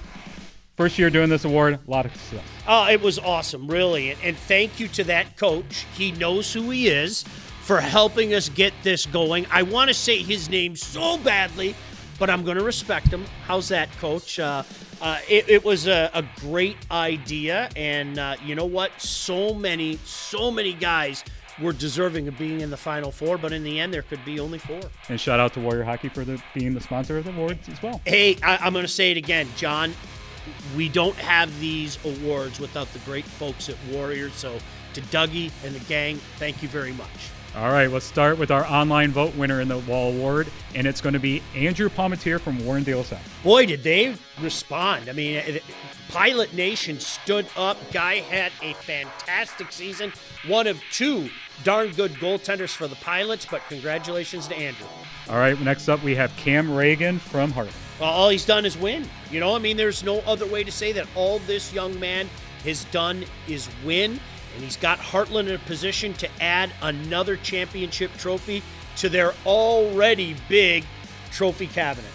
first 0.75 0.97
year 0.97 1.09
doing 1.09 1.29
this 1.29 1.45
award, 1.45 1.79
a 1.87 1.91
lot 1.91 2.05
of 2.05 2.15
success. 2.15 2.43
Oh, 2.67 2.87
it 2.87 3.01
was 3.01 3.19
awesome, 3.19 3.67
really. 3.67 4.11
And, 4.11 4.19
and 4.23 4.37
thank 4.37 4.79
you 4.79 4.87
to 4.89 5.03
that 5.05 5.37
coach. 5.37 5.85
He 5.95 6.11
knows 6.13 6.53
who 6.53 6.69
he 6.69 6.87
is 6.87 7.23
for 7.61 7.81
helping 7.81 8.33
us 8.33 8.49
get 8.49 8.73
this 8.83 9.05
going. 9.05 9.45
I 9.51 9.63
want 9.63 9.89
to 9.89 9.93
say 9.93 10.23
his 10.23 10.49
name 10.49 10.75
so 10.75 11.17
badly, 11.17 11.75
but 12.17 12.29
I'm 12.29 12.43
going 12.43 12.57
to 12.57 12.63
respect 12.63 13.07
him. 13.07 13.25
How's 13.45 13.67
that, 13.69 13.91
coach? 13.97 14.39
Uh, 14.39 14.63
uh, 15.01 15.19
it, 15.29 15.49
it, 15.49 15.65
was 15.65 15.87
a, 15.87 16.09
a, 16.13 16.23
great 16.39 16.77
idea. 16.89 17.69
And 17.75 18.17
uh, 18.17 18.35
you 18.43 18.55
know 18.55 18.65
what? 18.65 18.99
So 18.99 19.53
many, 19.53 19.97
so 20.05 20.49
many 20.49 20.73
guys 20.73 21.23
were 21.61 21.73
deserving 21.73 22.27
of 22.27 22.37
being 22.37 22.61
in 22.61 22.69
the 22.69 22.77
Final 22.77 23.11
Four, 23.11 23.37
but 23.37 23.51
in 23.51 23.63
the 23.63 23.79
end, 23.79 23.93
there 23.93 24.03
could 24.03 24.23
be 24.23 24.39
only 24.39 24.59
four. 24.59 24.79
And 25.09 25.19
shout 25.19 25.39
out 25.39 25.53
to 25.53 25.59
Warrior 25.59 25.83
Hockey 25.83 26.09
for 26.09 26.23
the, 26.23 26.41
being 26.53 26.73
the 26.73 26.81
sponsor 26.81 27.17
of 27.17 27.25
the 27.25 27.31
awards 27.31 27.67
as 27.69 27.81
well. 27.81 28.01
Hey, 28.05 28.37
I, 28.43 28.57
I'm 28.57 28.73
going 28.73 28.85
to 28.85 28.91
say 28.91 29.11
it 29.11 29.17
again, 29.17 29.47
John. 29.55 29.93
We 30.75 30.87
don't 30.87 31.15
have 31.15 31.59
these 31.59 31.97
awards 32.05 32.59
without 32.59 32.91
the 32.93 32.99
great 32.99 33.25
folks 33.25 33.69
at 33.69 33.75
Warriors. 33.91 34.33
So 34.33 34.57
to 34.93 35.01
Dougie 35.01 35.51
and 35.65 35.75
the 35.75 35.83
gang, 35.85 36.17
thank 36.37 36.61
you 36.61 36.69
very 36.69 36.93
much. 36.93 37.07
All 37.57 37.71
right, 37.71 37.89
let's 37.89 38.05
start 38.05 38.37
with 38.37 38.51
our 38.51 38.63
online 38.67 39.09
vote 39.09 39.35
winner 39.35 39.61
in 39.61 39.67
the 39.67 39.79
Wall 39.79 40.13
Award, 40.13 40.47
and 40.75 40.85
it's 40.85 41.01
going 41.01 41.13
to 41.13 41.19
be 41.19 41.41
Andrew 41.55 41.89
Palmetier 41.89 42.39
from 42.39 42.59
Warrendale 42.59 43.03
South. 43.03 43.43
Boy, 43.43 43.65
did 43.65 43.81
they 43.81 44.15
respond. 44.39 45.09
I 45.09 45.13
mean, 45.13 45.41
Pilot 46.09 46.53
Nation 46.53 46.99
stood 46.99 47.47
up. 47.57 47.79
Guy 47.91 48.17
had 48.17 48.51
a 48.61 48.73
fantastic 48.73 49.71
season. 49.71 50.13
One 50.45 50.67
of 50.67 50.79
two 50.91 51.31
darn 51.63 51.93
good 51.93 52.11
goaltenders 52.11 52.75
for 52.75 52.87
the 52.87 52.95
Pilots, 52.97 53.47
but 53.49 53.63
congratulations 53.69 54.47
to 54.49 54.55
Andrew. 54.55 54.85
All 55.27 55.37
right, 55.37 55.59
next 55.59 55.89
up 55.89 56.03
we 56.03 56.13
have 56.13 56.35
Cam 56.35 56.71
Reagan 56.71 57.17
from 57.17 57.51
Heartland. 57.51 57.73
Well, 57.99 58.11
all 58.11 58.29
he's 58.29 58.45
done 58.45 58.67
is 58.67 58.77
win. 58.77 59.09
You 59.31 59.39
know, 59.39 59.55
I 59.55 59.57
mean, 59.57 59.77
there's 59.77 60.03
no 60.03 60.19
other 60.27 60.45
way 60.45 60.63
to 60.63 60.71
say 60.71 60.91
that. 60.91 61.07
All 61.15 61.39
this 61.39 61.73
young 61.73 61.99
man 61.99 62.29
has 62.63 62.83
done 62.85 63.25
is 63.47 63.67
win 63.83 64.19
and 64.57 64.63
he's 64.63 64.75
got 64.75 64.97
Heartland 64.97 65.49
in 65.49 65.53
a 65.53 65.59
position 65.59 66.15
to 66.15 66.27
add 66.41 66.71
another 66.81 67.37
championship 67.37 68.11
trophy 68.17 68.63
to 68.95 69.07
their 69.07 69.35
already 69.45 70.35
big 70.49 70.83
trophy 71.31 71.67
cabinet. 71.67 72.09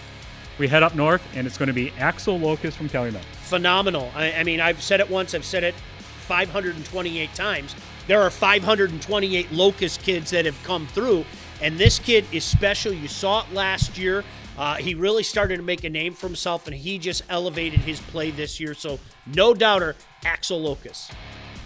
We 0.58 0.66
head 0.66 0.82
up 0.82 0.96
north, 0.96 1.22
and 1.36 1.46
it's 1.46 1.56
going 1.56 1.68
to 1.68 1.72
be 1.72 1.92
Axel 2.00 2.36
Locust 2.36 2.76
from 2.76 2.88
Calumet. 2.88 3.24
Phenomenal. 3.42 4.10
I, 4.16 4.32
I 4.32 4.42
mean, 4.42 4.60
I've 4.60 4.82
said 4.82 4.98
it 4.98 5.08
once, 5.08 5.34
I've 5.34 5.44
said 5.44 5.62
it 5.62 5.76
528 6.22 7.32
times. 7.32 7.76
There 8.08 8.20
are 8.20 8.30
528 8.30 9.52
Locust 9.52 10.02
kids 10.02 10.32
that 10.32 10.44
have 10.44 10.60
come 10.64 10.88
through, 10.88 11.24
and 11.60 11.78
this 11.78 12.00
kid 12.00 12.24
is 12.32 12.42
special. 12.42 12.92
You 12.92 13.06
saw 13.06 13.44
it 13.44 13.52
last 13.52 13.96
year. 13.96 14.24
Uh, 14.58 14.74
he 14.74 14.96
really 14.96 15.22
started 15.22 15.58
to 15.58 15.62
make 15.62 15.84
a 15.84 15.90
name 15.90 16.12
for 16.12 16.26
himself, 16.26 16.66
and 16.66 16.74
he 16.74 16.98
just 16.98 17.22
elevated 17.28 17.78
his 17.78 18.00
play 18.00 18.32
this 18.32 18.58
year. 18.58 18.74
So, 18.74 18.98
no 19.32 19.54
doubter, 19.54 19.94
Axel 20.24 20.60
Locust. 20.60 21.12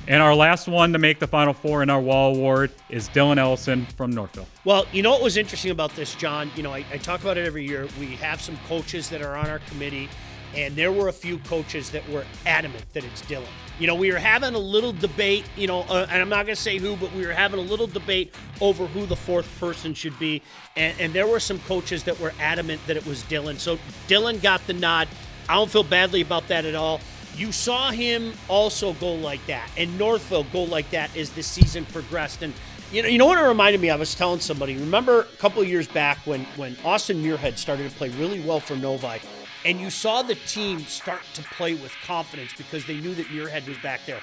And 0.08 0.22
our 0.22 0.36
last 0.36 0.68
one 0.68 0.92
to 0.92 1.00
make 1.00 1.18
the 1.18 1.26
Final 1.26 1.52
Four 1.52 1.82
in 1.82 1.90
our 1.90 2.00
Wall 2.00 2.36
Award 2.36 2.70
is 2.88 3.08
Dylan 3.08 3.38
Ellison 3.38 3.86
from 3.86 4.12
Northville. 4.12 4.46
Well, 4.64 4.86
you 4.92 5.02
know 5.02 5.10
what 5.10 5.22
was 5.22 5.36
interesting 5.36 5.72
about 5.72 5.96
this, 5.96 6.14
John? 6.14 6.48
You 6.54 6.62
know, 6.62 6.72
I, 6.72 6.84
I, 6.92 6.98
talk 6.98 7.22
about 7.22 7.36
it 7.36 7.44
every 7.44 7.66
year. 7.66 7.88
We 7.98 8.14
have 8.16 8.40
some 8.40 8.56
coaches 8.68 9.10
that 9.10 9.20
are 9.20 9.34
on 9.34 9.50
our 9.50 9.58
committee, 9.58 10.08
and 10.54 10.76
there 10.76 10.92
were 10.92 11.08
a 11.08 11.12
few 11.12 11.38
coaches 11.38 11.90
that 11.90 12.08
were 12.08 12.24
adamant 12.46 12.84
that 12.92 13.02
it's 13.02 13.20
Dylan. 13.22 13.48
You 13.80 13.88
know, 13.88 13.96
we 13.96 14.12
were 14.12 14.18
having 14.18 14.54
a 14.54 14.58
little 14.58 14.92
debate, 14.92 15.44
you 15.56 15.66
know, 15.66 15.80
uh, 15.82 16.06
and 16.08 16.22
I'm 16.22 16.28
not 16.28 16.46
going 16.46 16.54
to 16.54 16.62
say 16.62 16.78
who, 16.78 16.94
but 16.94 17.12
we 17.12 17.26
were 17.26 17.32
having 17.32 17.58
a 17.58 17.64
little 17.64 17.88
debate 17.88 18.32
over 18.60 18.86
who 18.86 19.06
the 19.06 19.16
fourth 19.16 19.48
person 19.58 19.92
should 19.92 20.16
be. 20.20 20.40
And, 20.76 20.98
and 21.00 21.12
there 21.12 21.26
were 21.26 21.40
some 21.40 21.58
coaches 21.60 22.04
that 22.04 22.18
were 22.20 22.32
adamant 22.38 22.80
that 22.86 22.96
it 22.96 23.04
was 23.06 23.24
Dylan. 23.24 23.58
So 23.58 23.76
Dylan 24.06 24.40
got 24.40 24.64
the 24.68 24.72
nod. 24.72 25.08
I 25.48 25.54
don't 25.54 25.70
feel 25.70 25.82
badly 25.82 26.20
about 26.20 26.46
that 26.48 26.64
at 26.64 26.76
all. 26.76 27.00
You 27.36 27.52
saw 27.52 27.90
him 27.90 28.32
also 28.48 28.94
go 28.94 29.12
like 29.12 29.44
that, 29.46 29.70
and 29.76 29.98
Northville 29.98 30.44
go 30.44 30.62
like 30.62 30.88
that 30.90 31.14
as 31.14 31.30
the 31.30 31.42
season 31.42 31.84
progressed. 31.84 32.42
And 32.42 32.54
you 32.90 33.02
know, 33.02 33.08
you 33.08 33.18
know 33.18 33.26
what 33.26 33.36
it 33.36 33.42
reminded 33.42 33.80
me? 33.80 33.90
I 33.90 33.96
was 33.96 34.14
telling 34.14 34.40
somebody. 34.40 34.74
Remember 34.74 35.20
a 35.20 35.24
couple 35.36 35.60
of 35.60 35.68
years 35.68 35.86
back 35.86 36.18
when 36.24 36.44
when 36.56 36.78
Austin 36.82 37.22
Muirhead 37.22 37.58
started 37.58 37.90
to 37.90 37.96
play 37.96 38.08
really 38.10 38.40
well 38.40 38.58
for 38.58 38.74
Novi, 38.74 39.20
and 39.66 39.78
you 39.78 39.90
saw 39.90 40.22
the 40.22 40.34
team 40.34 40.80
start 40.80 41.20
to 41.34 41.42
play 41.42 41.74
with 41.74 41.92
confidence 42.06 42.54
because 42.56 42.86
they 42.86 42.96
knew 43.00 43.14
that 43.14 43.26
Muirhead 43.26 43.68
was 43.68 43.76
back 43.78 44.06
there. 44.06 44.20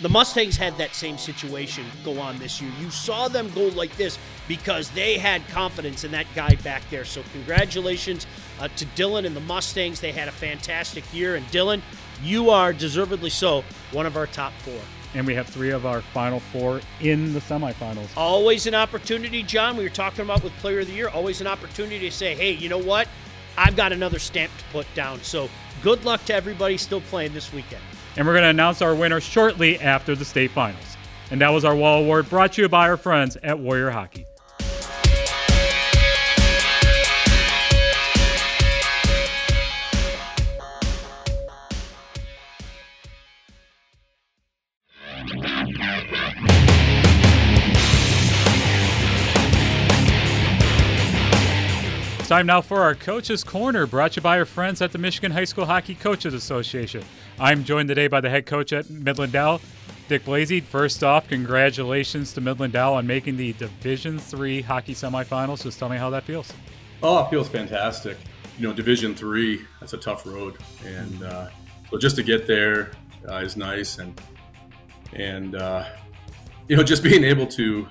The 0.00 0.08
Mustangs 0.10 0.58
had 0.58 0.76
that 0.76 0.94
same 0.94 1.16
situation 1.16 1.86
go 2.04 2.20
on 2.20 2.38
this 2.38 2.60
year. 2.60 2.70
You 2.78 2.90
saw 2.90 3.28
them 3.28 3.50
go 3.54 3.68
like 3.68 3.96
this 3.96 4.18
because 4.46 4.90
they 4.90 5.16
had 5.16 5.46
confidence 5.48 6.04
in 6.04 6.12
that 6.12 6.26
guy 6.34 6.54
back 6.56 6.82
there. 6.90 7.06
So, 7.06 7.22
congratulations 7.32 8.26
uh, 8.60 8.68
to 8.76 8.86
Dylan 8.86 9.26
and 9.26 9.36
the 9.36 9.40
Mustangs. 9.40 10.00
They 10.00 10.12
had 10.12 10.28
a 10.28 10.32
fantastic 10.32 11.04
year. 11.12 11.36
And, 11.36 11.46
Dylan, 11.46 11.80
you 12.22 12.50
are 12.50 12.72
deservedly 12.72 13.30
so 13.30 13.64
one 13.92 14.06
of 14.06 14.16
our 14.16 14.26
top 14.26 14.52
four. 14.64 14.80
And 15.14 15.26
we 15.26 15.34
have 15.34 15.46
three 15.46 15.70
of 15.70 15.86
our 15.86 16.02
final 16.02 16.40
four 16.40 16.80
in 17.00 17.32
the 17.32 17.40
semifinals. 17.40 18.08
Always 18.16 18.66
an 18.66 18.74
opportunity, 18.74 19.42
John. 19.42 19.76
We 19.76 19.84
were 19.84 19.90
talking 19.90 20.24
about 20.24 20.42
with 20.42 20.52
Player 20.54 20.80
of 20.80 20.86
the 20.86 20.92
Year. 20.92 21.08
Always 21.08 21.40
an 21.40 21.46
opportunity 21.46 22.00
to 22.00 22.10
say, 22.10 22.34
hey, 22.34 22.52
you 22.52 22.68
know 22.68 22.78
what? 22.78 23.08
I've 23.56 23.76
got 23.76 23.92
another 23.92 24.18
stamp 24.18 24.52
to 24.58 24.64
put 24.72 24.86
down. 24.94 25.22
So, 25.22 25.48
good 25.82 26.04
luck 26.04 26.24
to 26.26 26.34
everybody 26.34 26.76
still 26.76 27.00
playing 27.02 27.32
this 27.32 27.52
weekend 27.52 27.82
and 28.16 28.26
we're 28.26 28.32
going 28.32 28.44
to 28.44 28.48
announce 28.48 28.80
our 28.82 28.94
winner 28.94 29.20
shortly 29.20 29.78
after 29.78 30.14
the 30.14 30.24
state 30.24 30.50
finals. 30.50 30.96
And 31.30 31.40
that 31.40 31.50
was 31.50 31.64
our 31.64 31.76
Wall 31.76 32.02
Award 32.02 32.28
brought 32.30 32.54
to 32.54 32.62
you 32.62 32.68
by 32.68 32.88
our 32.88 32.96
friends 32.96 33.36
at 33.42 33.58
Warrior 33.58 33.90
Hockey. 33.90 34.26
Time 52.26 52.46
now 52.46 52.60
for 52.60 52.80
our 52.80 52.96
Coaches 52.96 53.44
Corner, 53.44 53.86
brought 53.86 54.10
to 54.12 54.16
you 54.16 54.22
by 54.22 54.36
our 54.36 54.44
friends 54.44 54.82
at 54.82 54.90
the 54.90 54.98
Michigan 54.98 55.30
High 55.30 55.44
School 55.44 55.64
Hockey 55.64 55.94
Coaches 55.94 56.34
Association. 56.34 57.04
I'm 57.38 57.62
joined 57.62 57.88
today 57.88 58.08
by 58.08 58.20
the 58.20 58.28
head 58.28 58.46
coach 58.46 58.72
at 58.72 58.90
Midland 58.90 59.32
Dow, 59.32 59.60
Dick 60.08 60.24
Blasey. 60.24 60.60
First 60.60 61.04
off, 61.04 61.28
congratulations 61.28 62.32
to 62.32 62.40
Midland 62.40 62.72
Dow 62.72 62.94
on 62.94 63.06
making 63.06 63.36
the 63.36 63.52
Division 63.52 64.18
Three 64.18 64.60
hockey 64.60 64.92
semifinals. 64.92 65.62
Just 65.62 65.78
tell 65.78 65.88
me 65.88 65.98
how 65.98 66.10
that 66.10 66.24
feels. 66.24 66.52
Oh, 67.00 67.24
it 67.24 67.30
feels 67.30 67.48
fantastic. 67.48 68.18
You 68.58 68.66
know, 68.66 68.74
Division 68.74 69.14
Three, 69.14 69.64
that's 69.78 69.92
a 69.92 69.98
tough 69.98 70.26
road, 70.26 70.56
and 70.84 71.22
uh, 71.22 71.50
so 71.92 71.96
just 71.96 72.16
to 72.16 72.24
get 72.24 72.48
there 72.48 72.90
uh, 73.28 73.36
is 73.36 73.56
nice, 73.56 73.98
and 73.98 74.20
and 75.12 75.54
uh, 75.54 75.84
you 76.66 76.76
know, 76.76 76.82
just 76.82 77.04
being 77.04 77.22
able 77.22 77.46
to 77.46 77.86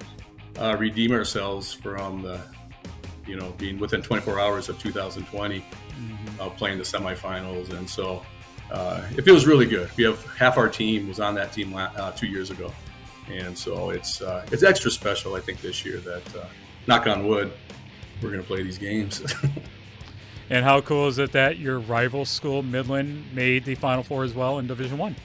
uh, 0.60 0.76
redeem 0.78 1.14
ourselves 1.14 1.72
from 1.72 2.22
the 2.22 2.42
you 3.28 3.36
know, 3.36 3.54
being 3.58 3.80
within 3.80 4.02
24 4.02 4.40
hours 4.40 4.70
of 4.70 4.80
2020, 4.80 5.60
mm-hmm. 5.60 6.42
uh, 6.42 6.50
playing 6.50 6.78
the 6.78 6.84
semifinals, 6.84 7.72
and 7.72 7.90
so 7.90 8.24
uh, 8.72 9.04
it 9.16 9.24
feels 9.24 9.46
really 9.46 9.66
good. 9.66 9.90
We 9.98 10.04
have 10.04 10.24
half 10.36 10.58
our 10.58 10.70
team 10.70 11.08
was 11.08 11.20
on 11.20 11.36
that 11.36 11.52
team 11.52 11.74
uh, 11.76 12.12
two 12.12 12.28
years 12.28 12.52
ago, 12.52 12.72
and 13.30 13.58
so 13.58 13.90
it's 13.90 14.22
uh, 14.22 14.46
it's 14.52 14.64
extra 14.64 14.92
special. 14.92 15.36
I 15.36 15.40
think 15.40 15.62
this 15.62 15.86
year 15.86 15.98
that, 15.98 16.36
uh, 16.36 16.46
knock 16.88 17.08
on 17.08 17.28
wood, 17.28 17.52
we're 18.22 18.30
going 18.30 18.42
to 18.42 18.48
play 18.48 18.64
these 18.64 18.78
games. 18.78 19.24
and 20.50 20.64
how 20.64 20.82
cool 20.82 21.08
is 21.08 21.18
it 21.18 21.32
that 21.34 21.58
your 21.58 21.80
rival 21.80 22.26
school, 22.26 22.64
Midland, 22.64 23.26
made 23.34 23.66
the 23.66 23.76
Final 23.76 24.04
Four 24.04 24.24
as 24.24 24.34
well 24.34 24.60
in 24.60 24.68
Division 24.68 24.98
One? 24.98 25.16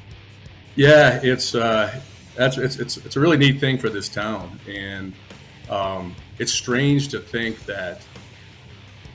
Yeah, 0.77 1.21
it's 1.23 1.55
uh, 1.55 2.01
that's 2.35 2.59
it's, 2.59 2.79
it's 2.79 2.97
it's 2.99 3.17
a 3.17 3.21
really 3.21 3.37
neat 3.37 3.61
thing 3.61 3.79
for 3.79 3.89
this 3.89 4.09
town, 4.09 4.59
and 4.69 5.15
um, 5.69 6.15
it's 6.41 6.53
strange 6.53 7.09
to 7.09 7.21
think 7.21 7.65
that 7.67 8.01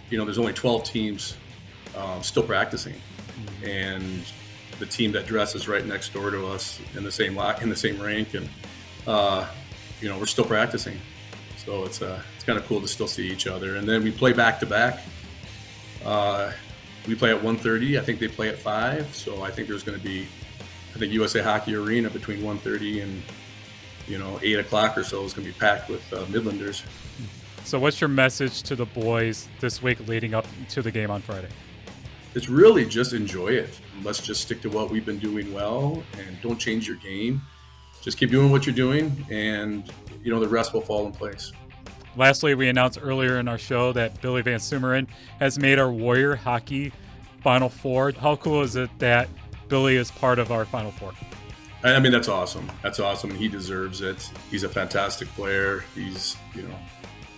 you 0.10 0.18
know 0.18 0.24
there's 0.24 0.38
only 0.38 0.54
12 0.54 0.84
teams 0.86 1.36
um, 1.98 2.22
still 2.22 2.44
practicing, 2.44 2.94
mm-hmm. 2.94 3.66
and 3.66 4.24
the 4.80 4.86
team 4.86 5.12
that 5.12 5.26
dresses 5.26 5.68
right 5.68 5.86
next 5.86 6.14
door 6.14 6.30
to 6.30 6.46
us 6.48 6.80
in 6.96 7.04
the 7.04 7.12
same 7.12 7.36
lock 7.36 7.62
in 7.64 7.70
the 7.70 7.76
same 7.76 8.00
rink, 8.00 8.36
and 8.36 8.48
uh, 9.08 9.48
you 10.00 10.08
know 10.08 10.18
we're 10.20 10.28
still 10.28 10.46
practicing. 10.46 10.98
So 11.58 11.84
it's 11.84 12.02
uh, 12.02 12.22
it's 12.36 12.46
kind 12.46 12.60
of 12.60 12.66
cool 12.68 12.80
to 12.80 12.88
still 12.88 13.08
see 13.08 13.28
each 13.28 13.48
other, 13.48 13.76
and 13.76 13.90
then 13.90 14.04
we 14.04 14.12
play 14.12 14.32
back 14.32 14.60
to 14.60 14.68
back. 14.68 15.00
Uh, 16.06 16.52
we 17.08 17.16
play 17.16 17.34
at 17.34 17.42
1:30. 17.42 18.00
I 18.00 18.04
think 18.04 18.20
they 18.20 18.28
play 18.28 18.50
at 18.50 18.60
five. 18.60 19.14
So 19.16 19.42
I 19.42 19.50
think 19.50 19.68
there's 19.68 19.84
going 19.84 19.98
to 19.98 20.04
be, 20.04 20.28
I 20.94 21.00
think 21.00 21.12
USA 21.12 21.42
Hockey 21.42 21.74
Arena 21.74 22.12
between 22.12 22.42
1:30 22.42 23.02
and 23.02 23.24
you 24.08 24.18
know 24.18 24.40
eight 24.42 24.60
o'clock 24.60 24.98
or 24.98 25.04
so 25.04 25.24
is 25.24 25.34
going 25.34 25.48
to 25.48 25.54
be 25.54 25.60
packed 25.60 25.90
with 25.90 26.02
uh, 26.14 26.26
Midlanders. 26.26 26.84
So, 27.64 27.80
what's 27.80 28.00
your 28.00 28.10
message 28.10 28.62
to 28.64 28.76
the 28.76 28.86
boys 28.86 29.48
this 29.60 29.82
week 29.82 30.08
leading 30.08 30.34
up 30.34 30.46
to 30.70 30.82
the 30.82 30.92
game 30.92 31.10
on 31.10 31.22
Friday? 31.22 31.50
It's 32.36 32.50
really 32.50 32.86
just 32.86 33.14
enjoy 33.14 33.50
it. 33.50 33.80
Let's 34.04 34.22
just 34.22 34.42
stick 34.42 34.62
to 34.62 34.70
what 34.70 34.92
we've 34.92 35.06
been 35.06 35.20
doing 35.20 35.54
well 35.54 36.04
and 36.18 36.40
don't 36.42 36.58
change 36.58 36.88
your 36.88 36.98
game. 36.98 37.42
Just 38.02 38.20
keep 38.20 38.30
doing 38.30 38.52
what 38.52 38.68
you're 38.68 38.76
doing, 38.76 39.26
and 39.32 39.92
you 40.24 40.32
know 40.32 40.40
the 40.40 40.48
rest 40.48 40.74
will 40.74 40.82
fall 40.82 41.08
in 41.08 41.12
place. 41.12 41.52
Lastly, 42.18 42.54
we 42.54 42.70
announced 42.70 43.00
earlier 43.02 43.40
in 43.40 43.48
our 43.48 43.58
show 43.58 43.92
that 43.94 44.22
Billy 44.22 44.42
Van 44.42 44.60
Sumeren 44.60 45.08
has 45.40 45.58
made 45.58 45.80
our 45.80 45.92
Warrior 45.92 46.36
Hockey 46.36 46.94
Final 47.42 47.68
Four. 47.68 48.12
How 48.12 48.36
cool 48.36 48.62
is 48.62 48.76
it 48.76 48.90
that 49.00 49.28
Billy 49.68 49.96
is 49.96 50.12
part 50.12 50.38
of 50.38 50.52
our 50.52 50.66
Final 50.66 50.92
Four? 50.92 51.14
I 51.94 52.00
mean, 52.00 52.12
that's 52.12 52.28
awesome. 52.28 52.72
That's 52.82 53.00
awesome. 53.00 53.30
He 53.30 53.48
deserves 53.48 54.02
it. 54.02 54.30
He's 54.50 54.64
a 54.64 54.70
fantastic 54.70 55.28
player. 55.30 55.84
He's, 55.94 56.36
you 56.56 56.64
know, 56.64 56.76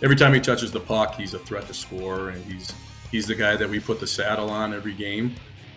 every 0.02 0.16
time 0.16 0.34
he 0.34 0.40
touches 0.40 0.72
the 0.72 0.80
puck, 0.80 1.16
he's 1.16 1.34
a 1.34 1.40
threat 1.40 1.68
to 1.68 1.74
score, 1.74 2.30
and 2.30 2.44
he's 2.46 2.72
he's 3.12 3.28
the 3.28 3.36
guy 3.36 3.56
that 3.58 3.70
we 3.70 3.80
put 3.80 4.00
the 4.00 4.08
saddle 4.08 4.50
on 4.50 4.74
every 4.74 4.94
game, 4.94 5.36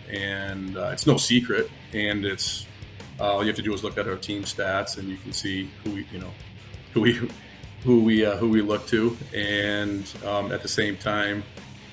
and 0.09 0.77
uh, 0.77 0.89
it's 0.93 1.05
no 1.05 1.17
secret. 1.17 1.69
And 1.93 2.25
it's 2.25 2.65
uh, 3.19 3.33
all 3.33 3.41
you 3.41 3.47
have 3.47 3.57
to 3.57 3.61
do 3.61 3.73
is 3.73 3.83
look 3.83 3.97
at 3.97 4.07
our 4.07 4.15
team 4.15 4.43
stats, 4.43 4.97
and 4.97 5.09
you 5.09 5.17
can 5.17 5.33
see 5.33 5.69
who 5.83 5.91
we, 5.91 6.07
you 6.11 6.19
know, 6.19 6.31
who 6.93 7.01
we 7.01 7.29
who 7.83 8.03
we 8.03 8.25
uh, 8.25 8.37
who 8.37 8.49
we 8.49 8.61
look 8.61 8.87
to, 8.87 9.17
and 9.33 10.11
um, 10.25 10.51
at 10.51 10.61
the 10.61 10.69
same 10.69 10.95
time, 10.97 11.43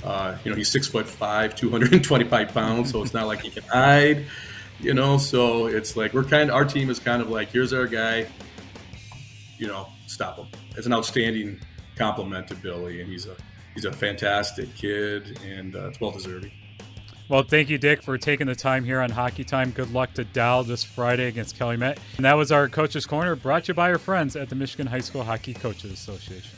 uh, 0.05 0.37
you 0.45 0.51
know, 0.51 0.57
he's 0.57 0.69
six 0.69 0.87
foot 0.87 1.09
five, 1.09 1.57
225 1.57 2.49
pounds, 2.55 2.91
so 2.91 3.03
it's 3.03 3.15
not 3.15 3.27
like 3.27 3.41
he 3.41 3.51
can 3.51 3.65
hide, 3.65 4.27
you 4.81 4.95
know. 4.95 5.19
So 5.19 5.67
it's 5.67 5.97
like 5.97 6.13
we're 6.13 6.25
kind 6.25 6.51
of 6.51 6.57
our 6.57 6.65
team 6.65 6.91
is 6.91 6.99
kind 6.99 7.23
of 7.23 7.31
like 7.31 7.51
here's 7.51 7.73
our 7.73 7.87
guy, 7.87 8.27
you 9.59 9.67
know, 9.67 9.89
stop 10.07 10.37
him. 10.37 10.47
It's 10.77 10.87
an 10.87 10.93
outstanding 10.93 11.61
compliment 11.97 12.49
to 12.49 12.55
Billy, 12.55 13.01
and 13.01 13.11
he's 13.11 13.27
a 13.27 13.37
he's 13.75 13.85
a 13.85 13.93
fantastic 13.93 14.75
kid, 14.75 15.39
and 15.45 15.77
uh, 15.77 15.89
it's 15.89 16.01
well 16.01 16.11
deserving. 16.11 16.53
Well, 17.29 17.43
thank 17.43 17.69
you, 17.69 17.77
Dick, 17.77 18.01
for 18.01 18.17
taking 18.17 18.47
the 18.47 18.55
time 18.55 18.85
here 18.85 19.01
on 19.03 19.11
Hockey 19.11 19.45
Time. 19.45 19.71
Good 19.71 19.93
luck 19.93 20.15
to 20.15 20.25
Dow 20.25 20.63
this 20.63 20.83
Friday 20.83 21.27
against 21.27 21.59
Calumet. 21.59 21.99
And 22.17 22.25
that 22.25 22.39
was 22.39 22.51
our 22.51 22.71
Coaches 22.71 23.05
Corner, 23.05 23.37
brought 23.37 23.65
to 23.65 23.69
you 23.69 23.75
by 23.75 23.91
our 23.91 23.99
friends 23.99 24.35
at 24.35 24.49
the 24.49 24.55
Michigan 24.55 24.87
High 24.87 25.01
School 25.01 25.25
Hockey 25.25 25.53
Coaches 25.53 25.93
Association. 25.93 26.58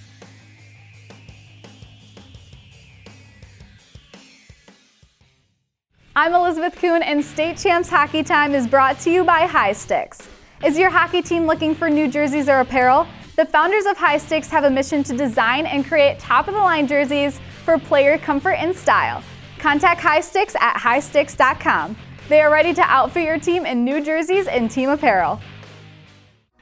I'm 6.23 6.35
Elizabeth 6.35 6.77
Kuhn, 6.77 7.03
and 7.03 7.25
State 7.25 7.57
Champs 7.57 7.89
Hockey 7.89 8.23
Time 8.23 8.55
is 8.55 8.67
brought 8.67 9.01
to 9.01 9.11
you 9.11 9.25
by 9.25 9.47
High 9.47 9.73
Sticks. 9.73 10.29
Is 10.63 10.79
your 10.79 10.91
hockey 10.91 11.23
team 11.23 11.47
looking 11.47 11.75
for 11.75 11.89
new 11.89 12.09
jerseys 12.09 12.47
or 12.47 12.61
apparel? 12.61 13.07
The 13.37 13.47
founders 13.47 13.87
of 13.87 13.97
High 13.97 14.19
Sticks 14.19 14.49
have 14.49 14.65
a 14.65 14.71
mission 14.71 15.03
to 15.05 15.17
design 15.17 15.65
and 15.65 15.83
create 15.83 16.19
top 16.19 16.47
of 16.47 16.53
the 16.53 16.61
line 16.61 16.87
jerseys 16.87 17.41
for 17.65 17.79
player 17.79 18.19
comfort 18.19 18.57
and 18.59 18.77
style. 18.77 19.25
Contact 19.59 19.99
High 19.99 20.21
Sticks 20.21 20.55
at 20.61 20.77
highsticks.com. 20.77 21.97
They 22.29 22.43
are 22.43 22.51
ready 22.51 22.75
to 22.75 22.83
outfit 22.83 23.25
your 23.25 23.39
team 23.39 23.65
in 23.65 23.83
new 23.83 24.05
jerseys 24.05 24.47
and 24.47 24.71
team 24.71 24.91
apparel. 24.91 25.41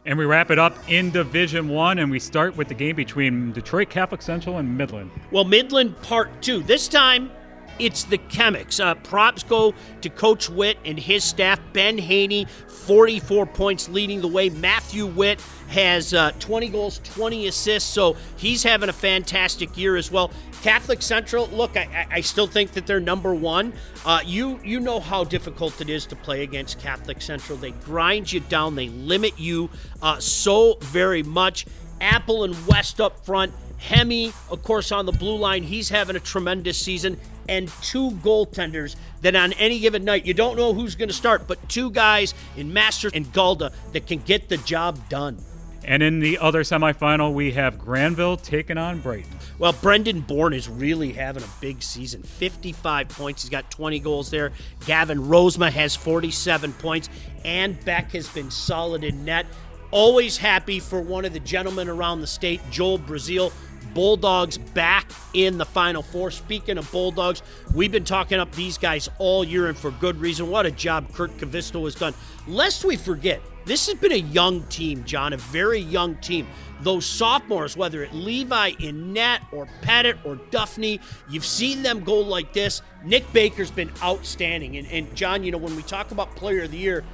And 0.06 0.16
we 0.16 0.24
wrap 0.24 0.52
it 0.52 0.60
up 0.60 0.78
in 0.88 1.10
Division 1.10 1.68
One, 1.68 1.98
and 1.98 2.12
we 2.12 2.20
start 2.20 2.56
with 2.56 2.68
the 2.68 2.74
game 2.74 2.94
between 2.94 3.50
Detroit 3.50 3.90
Catholic 3.90 4.22
Central 4.22 4.58
and 4.58 4.78
Midland. 4.78 5.10
Well, 5.32 5.42
Midland 5.42 6.00
Part 6.02 6.42
Two. 6.42 6.62
This 6.62 6.86
time, 6.86 7.32
it's 7.78 8.04
the 8.04 8.18
Chemics. 8.18 8.82
Uh, 8.84 8.94
props 8.94 9.42
go 9.42 9.74
to 10.00 10.08
Coach 10.08 10.48
Witt 10.48 10.78
and 10.84 10.98
his 10.98 11.24
staff. 11.24 11.60
Ben 11.72 11.98
Haney, 11.98 12.46
44 12.68 13.46
points 13.46 13.88
leading 13.88 14.20
the 14.20 14.28
way. 14.28 14.48
Matthew 14.50 15.06
Witt 15.06 15.40
has 15.68 16.14
uh, 16.14 16.32
20 16.38 16.68
goals, 16.68 17.00
20 17.04 17.46
assists, 17.46 17.92
so 17.92 18.16
he's 18.36 18.62
having 18.62 18.88
a 18.88 18.92
fantastic 18.92 19.76
year 19.76 19.96
as 19.96 20.10
well. 20.10 20.30
Catholic 20.62 21.02
Central, 21.02 21.46
look, 21.48 21.76
I, 21.76 22.06
I 22.10 22.20
still 22.20 22.46
think 22.46 22.72
that 22.72 22.86
they're 22.86 22.98
number 23.00 23.34
one. 23.34 23.72
Uh, 24.04 24.20
you 24.24 24.58
you 24.64 24.80
know 24.80 24.98
how 24.98 25.22
difficult 25.22 25.80
it 25.80 25.88
is 25.88 26.06
to 26.06 26.16
play 26.16 26.42
against 26.42 26.80
Catholic 26.80 27.22
Central. 27.22 27.56
They 27.56 27.70
grind 27.70 28.32
you 28.32 28.40
down, 28.40 28.74
they 28.74 28.88
limit 28.88 29.38
you 29.38 29.70
uh, 30.02 30.18
so 30.18 30.78
very 30.80 31.22
much. 31.22 31.66
Apple 32.00 32.44
and 32.44 32.66
West 32.66 33.00
up 33.00 33.24
front. 33.24 33.52
Hemi, 33.78 34.32
of 34.50 34.62
course, 34.64 34.90
on 34.90 35.06
the 35.06 35.12
blue 35.12 35.36
line, 35.36 35.62
he's 35.62 35.88
having 35.88 36.16
a 36.16 36.20
tremendous 36.20 36.78
season. 36.78 37.18
And 37.48 37.68
two 37.82 38.10
goaltenders 38.10 38.96
that 39.22 39.34
on 39.34 39.52
any 39.54 39.80
given 39.80 40.04
night, 40.04 40.26
you 40.26 40.34
don't 40.34 40.56
know 40.56 40.74
who's 40.74 40.94
going 40.94 41.08
to 41.08 41.14
start, 41.14 41.46
but 41.46 41.68
two 41.68 41.90
guys 41.90 42.34
in 42.56 42.72
Masters 42.72 43.12
and 43.14 43.26
Galda 43.32 43.72
that 43.92 44.06
can 44.06 44.18
get 44.18 44.48
the 44.48 44.58
job 44.58 45.08
done. 45.08 45.38
And 45.84 46.02
in 46.02 46.20
the 46.20 46.36
other 46.36 46.64
semifinal, 46.64 47.32
we 47.32 47.52
have 47.52 47.78
Grandville 47.78 48.36
taking 48.36 48.76
on 48.76 49.00
Brighton. 49.00 49.32
Well, 49.58 49.72
Brendan 49.72 50.20
Bourne 50.20 50.52
is 50.52 50.68
really 50.68 51.12
having 51.12 51.42
a 51.42 51.48
big 51.62 51.82
season. 51.82 52.22
55 52.22 53.08
points. 53.08 53.42
He's 53.42 53.48
got 53.48 53.70
20 53.70 53.98
goals 54.00 54.30
there. 54.30 54.52
Gavin 54.84 55.18
Rosema 55.18 55.70
has 55.70 55.96
47 55.96 56.74
points. 56.74 57.08
And 57.42 57.82
Beck 57.86 58.12
has 58.12 58.28
been 58.28 58.50
solid 58.50 59.02
in 59.02 59.24
net. 59.24 59.46
Always 59.90 60.36
happy 60.36 60.78
for 60.78 61.00
one 61.00 61.24
of 61.24 61.32
the 61.32 61.40
gentlemen 61.40 61.88
around 61.88 62.20
the 62.20 62.26
state, 62.26 62.60
Joel 62.70 62.98
Brazil. 62.98 63.50
Bulldogs 63.94 64.58
back 64.58 65.10
in 65.34 65.58
the 65.58 65.64
Final 65.64 66.02
Four. 66.02 66.30
Speaking 66.30 66.78
of 66.78 66.90
Bulldogs, 66.90 67.42
we've 67.74 67.92
been 67.92 68.04
talking 68.04 68.38
up 68.38 68.50
these 68.52 68.78
guys 68.78 69.08
all 69.18 69.44
year 69.44 69.68
and 69.68 69.76
for 69.76 69.90
good 69.92 70.20
reason. 70.20 70.48
What 70.48 70.66
a 70.66 70.70
job 70.70 71.12
Kurt 71.12 71.36
Kivisto 71.38 71.84
has 71.84 71.94
done. 71.94 72.14
Lest 72.46 72.84
we 72.84 72.96
forget, 72.96 73.40
this 73.64 73.86
has 73.86 73.96
been 73.96 74.12
a 74.12 74.16
young 74.16 74.62
team, 74.64 75.04
John, 75.04 75.32
a 75.32 75.36
very 75.36 75.78
young 75.78 76.16
team. 76.16 76.46
Those 76.80 77.04
sophomores, 77.04 77.76
whether 77.76 78.02
it 78.02 78.14
Levi 78.14 78.72
in 78.78 79.12
net 79.12 79.42
or 79.52 79.68
Pettit 79.82 80.16
or 80.24 80.36
Duffney, 80.36 81.00
you've 81.28 81.44
seen 81.44 81.82
them 81.82 82.04
go 82.04 82.18
like 82.20 82.52
this. 82.52 82.82
Nick 83.04 83.30
Baker's 83.32 83.70
been 83.70 83.90
outstanding. 84.02 84.76
And, 84.76 84.86
and 84.88 85.14
John, 85.14 85.42
you 85.42 85.50
know, 85.50 85.58
when 85.58 85.76
we 85.76 85.82
talk 85.82 86.12
about 86.12 86.34
player 86.36 86.62
of 86.62 86.70
the 86.70 86.78
year, 86.78 87.04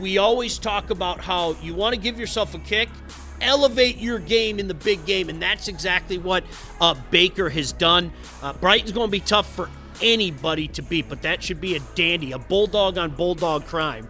we 0.00 0.18
always 0.18 0.58
talk 0.58 0.90
about 0.90 1.20
how 1.20 1.52
you 1.62 1.74
want 1.74 1.94
to 1.94 2.00
give 2.00 2.18
yourself 2.18 2.54
a 2.54 2.58
kick 2.58 2.88
elevate 3.40 3.98
your 3.98 4.18
game 4.18 4.58
in 4.58 4.68
the 4.68 4.74
big 4.74 5.04
game, 5.06 5.28
and 5.28 5.40
that's 5.40 5.68
exactly 5.68 6.18
what 6.18 6.44
uh, 6.80 6.94
Baker 7.10 7.48
has 7.48 7.72
done. 7.72 8.12
Uh, 8.42 8.52
Brighton's 8.54 8.92
going 8.92 9.08
to 9.08 9.12
be 9.12 9.20
tough 9.20 9.52
for 9.54 9.70
anybody 10.02 10.68
to 10.68 10.82
beat, 10.82 11.08
but 11.08 11.22
that 11.22 11.42
should 11.42 11.60
be 11.60 11.76
a 11.76 11.80
dandy, 11.94 12.32
a 12.32 12.38
bulldog 12.38 12.98
on 12.98 13.10
bulldog 13.10 13.66
crime. 13.66 14.08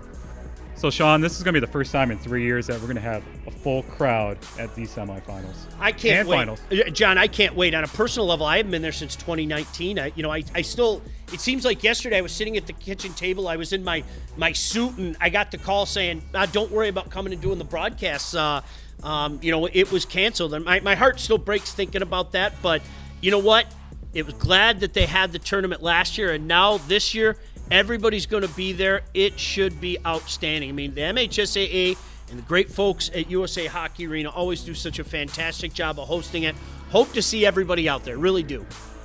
So, 0.76 0.90
Sean, 0.90 1.22
this 1.22 1.38
is 1.38 1.42
going 1.42 1.54
to 1.54 1.60
be 1.60 1.64
the 1.64 1.72
first 1.72 1.90
time 1.90 2.10
in 2.10 2.18
three 2.18 2.42
years 2.44 2.66
that 2.66 2.78
we're 2.78 2.86
going 2.86 2.96
to 2.96 3.00
have 3.00 3.22
a 3.46 3.50
full 3.50 3.82
crowd 3.84 4.36
at 4.58 4.74
these 4.74 4.94
semifinals. 4.94 5.54
I 5.80 5.90
can't 5.90 6.20
and 6.20 6.28
wait, 6.28 6.36
finals. 6.36 6.60
Uh, 6.70 6.90
John. 6.90 7.16
I 7.16 7.28
can't 7.28 7.56
wait. 7.56 7.74
On 7.74 7.82
a 7.82 7.88
personal 7.88 8.26
level, 8.26 8.44
I 8.44 8.58
haven't 8.58 8.72
been 8.72 8.82
there 8.82 8.92
since 8.92 9.16
2019. 9.16 9.98
I, 9.98 10.12
you 10.14 10.22
know, 10.22 10.30
I, 10.30 10.42
I 10.54 10.60
still. 10.60 11.00
It 11.32 11.40
seems 11.40 11.64
like 11.64 11.82
yesterday 11.82 12.18
I 12.18 12.20
was 12.20 12.30
sitting 12.30 12.58
at 12.58 12.66
the 12.66 12.74
kitchen 12.74 13.14
table. 13.14 13.48
I 13.48 13.56
was 13.56 13.72
in 13.72 13.84
my 13.84 14.04
my 14.36 14.52
suit, 14.52 14.98
and 14.98 15.16
I 15.18 15.30
got 15.30 15.50
the 15.50 15.56
call 15.56 15.86
saying, 15.86 16.22
ah, 16.34 16.44
"Don't 16.44 16.70
worry 16.70 16.88
about 16.88 17.08
coming 17.08 17.32
and 17.32 17.40
doing 17.40 17.56
the 17.56 17.64
broadcasts." 17.64 18.34
Uh, 18.34 18.60
um, 19.02 19.38
you 19.42 19.50
know, 19.50 19.66
it 19.66 19.90
was 19.92 20.04
canceled, 20.04 20.54
and 20.54 20.64
my, 20.64 20.80
my 20.80 20.94
heart 20.94 21.20
still 21.20 21.38
breaks 21.38 21.72
thinking 21.72 22.02
about 22.02 22.32
that. 22.32 22.54
But 22.62 22.82
you 23.20 23.30
know 23.30 23.38
what? 23.38 23.66
It 24.14 24.24
was 24.24 24.34
glad 24.34 24.80
that 24.80 24.94
they 24.94 25.06
had 25.06 25.32
the 25.32 25.38
tournament 25.38 25.82
last 25.82 26.16
year, 26.16 26.32
and 26.32 26.48
now 26.48 26.78
this 26.78 27.14
year 27.14 27.36
everybody's 27.70 28.26
going 28.26 28.42
to 28.42 28.54
be 28.54 28.72
there. 28.72 29.02
It 29.14 29.38
should 29.38 29.80
be 29.80 29.98
outstanding. 30.06 30.70
I 30.70 30.72
mean, 30.72 30.94
the 30.94 31.02
MHSAA 31.02 31.96
and 32.30 32.38
the 32.38 32.42
great 32.42 32.70
folks 32.70 33.10
at 33.14 33.30
USA 33.30 33.66
Hockey 33.66 34.06
Arena 34.06 34.30
always 34.30 34.62
do 34.62 34.74
such 34.74 34.98
a 34.98 35.04
fantastic 35.04 35.72
job 35.72 35.98
of 35.98 36.08
hosting 36.08 36.44
it. 36.44 36.54
Hope 36.90 37.12
to 37.12 37.22
see 37.22 37.46
everybody 37.46 37.88
out 37.88 38.04
there. 38.04 38.18
Really 38.18 38.42
do. 38.42 38.64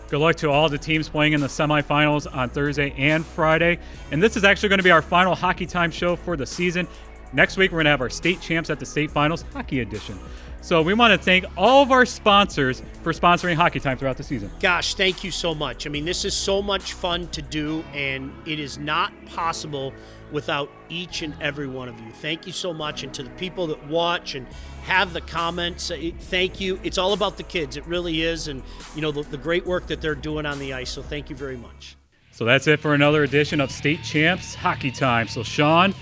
Good 0.09 0.19
luck 0.19 0.35
to 0.37 0.49
all 0.49 0.67
the 0.67 0.77
teams 0.77 1.07
playing 1.07 1.33
in 1.33 1.39
the 1.39 1.47
semifinals 1.47 2.27
on 2.33 2.49
Thursday 2.49 2.93
and 2.97 3.25
Friday. 3.25 3.79
And 4.11 4.21
this 4.21 4.35
is 4.35 4.43
actually 4.43 4.69
going 4.69 4.79
to 4.79 4.83
be 4.83 4.91
our 4.91 5.01
final 5.01 5.35
Hockey 5.35 5.65
Time 5.65 5.89
show 5.89 6.15
for 6.15 6.35
the 6.35 6.45
season. 6.45 6.87
Next 7.33 7.57
week, 7.57 7.71
we're 7.71 7.77
going 7.77 7.85
to 7.85 7.91
have 7.91 8.01
our 8.01 8.09
state 8.09 8.41
champs 8.41 8.69
at 8.69 8.79
the 8.79 8.85
state 8.85 9.09
finals 9.09 9.43
hockey 9.53 9.79
edition. 9.79 10.19
So 10.63 10.83
we 10.83 10.93
want 10.93 11.11
to 11.11 11.17
thank 11.17 11.45
all 11.57 11.81
of 11.81 11.91
our 11.91 12.05
sponsors 12.05 12.83
for 13.01 13.13
sponsoring 13.13 13.55
Hockey 13.55 13.79
Time 13.79 13.97
throughout 13.97 14.17
the 14.17 14.23
season. 14.23 14.51
Gosh, 14.59 14.93
thank 14.93 15.23
you 15.23 15.31
so 15.31 15.55
much. 15.55 15.87
I 15.87 15.89
mean, 15.89 16.05
this 16.05 16.23
is 16.23 16.35
so 16.35 16.61
much 16.61 16.93
fun 16.93 17.27
to 17.29 17.41
do, 17.41 17.83
and 17.93 18.31
it 18.45 18.59
is 18.59 18.77
not 18.77 19.11
possible 19.25 19.91
without 20.31 20.69
each 20.87 21.23
and 21.23 21.33
every 21.41 21.67
one 21.67 21.89
of 21.89 21.99
you. 21.99 22.11
Thank 22.11 22.45
you 22.45 22.53
so 22.53 22.73
much. 22.73 23.03
And 23.03 23.11
to 23.15 23.23
the 23.23 23.31
people 23.31 23.65
that 23.67 23.87
watch 23.87 24.35
and 24.35 24.45
have 24.83 25.13
the 25.13 25.21
comments, 25.21 25.89
uh, 25.89 26.11
thank 26.19 26.59
you. 26.59 26.79
It's 26.83 26.99
all 26.99 27.13
about 27.13 27.37
the 27.37 27.43
kids. 27.43 27.75
It 27.75 27.85
really 27.87 28.21
is. 28.21 28.47
And, 28.47 28.61
you 28.93 29.01
know, 29.01 29.11
the, 29.11 29.23
the 29.23 29.37
great 29.37 29.65
work 29.65 29.87
that 29.87 29.99
they're 29.99 30.15
doing 30.15 30.45
on 30.45 30.59
the 30.59 30.73
ice. 30.73 30.91
So 30.91 31.01
thank 31.01 31.29
you 31.29 31.35
very 31.35 31.57
much. 31.57 31.97
So 32.31 32.45
that's 32.45 32.67
it 32.67 32.79
for 32.79 32.93
another 32.93 33.23
edition 33.23 33.59
of 33.61 33.71
State 33.71 34.03
Champs 34.03 34.53
Hockey 34.53 34.91
Time. 34.91 35.27
So, 35.27 35.43
Sean, 35.43 35.93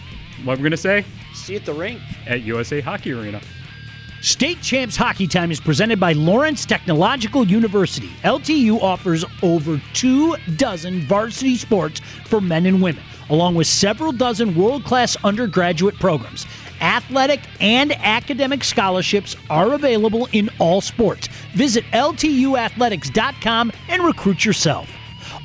what 0.45 0.57
we're 0.57 0.63
going 0.63 0.71
to 0.71 0.77
say? 0.77 1.05
See 1.33 1.53
you 1.53 1.59
at 1.59 1.65
the 1.65 1.73
rink. 1.73 2.01
At 2.27 2.41
USA 2.43 2.81
Hockey 2.81 3.13
Arena. 3.13 3.41
State 4.21 4.61
Champs 4.61 4.97
Hockey 4.97 5.27
Time 5.27 5.49
is 5.49 5.61
presented 5.61 5.97
by 5.97 6.11
Lawrence 6.11 6.65
Technological 6.65 7.47
University. 7.47 8.09
LTU 8.23 8.81
offers 8.81 9.23
over 9.41 9.81
two 9.93 10.35
dozen 10.57 11.01
varsity 11.07 11.55
sports 11.55 12.01
for 12.25 12.41
men 12.41 12.65
and 12.65 12.81
women, 12.81 13.01
along 13.29 13.55
with 13.55 13.67
several 13.67 14.11
dozen 14.11 14.55
world 14.55 14.83
class 14.83 15.15
undergraduate 15.23 15.95
programs. 15.99 16.45
Athletic 16.81 17.39
and 17.61 17.93
academic 17.93 18.65
scholarships 18.65 19.37
are 19.49 19.73
available 19.73 20.27
in 20.33 20.49
all 20.59 20.81
sports. 20.81 21.29
Visit 21.53 21.85
LTUathletics.com 21.93 23.71
and 23.87 24.03
recruit 24.03 24.43
yourself. 24.43 24.89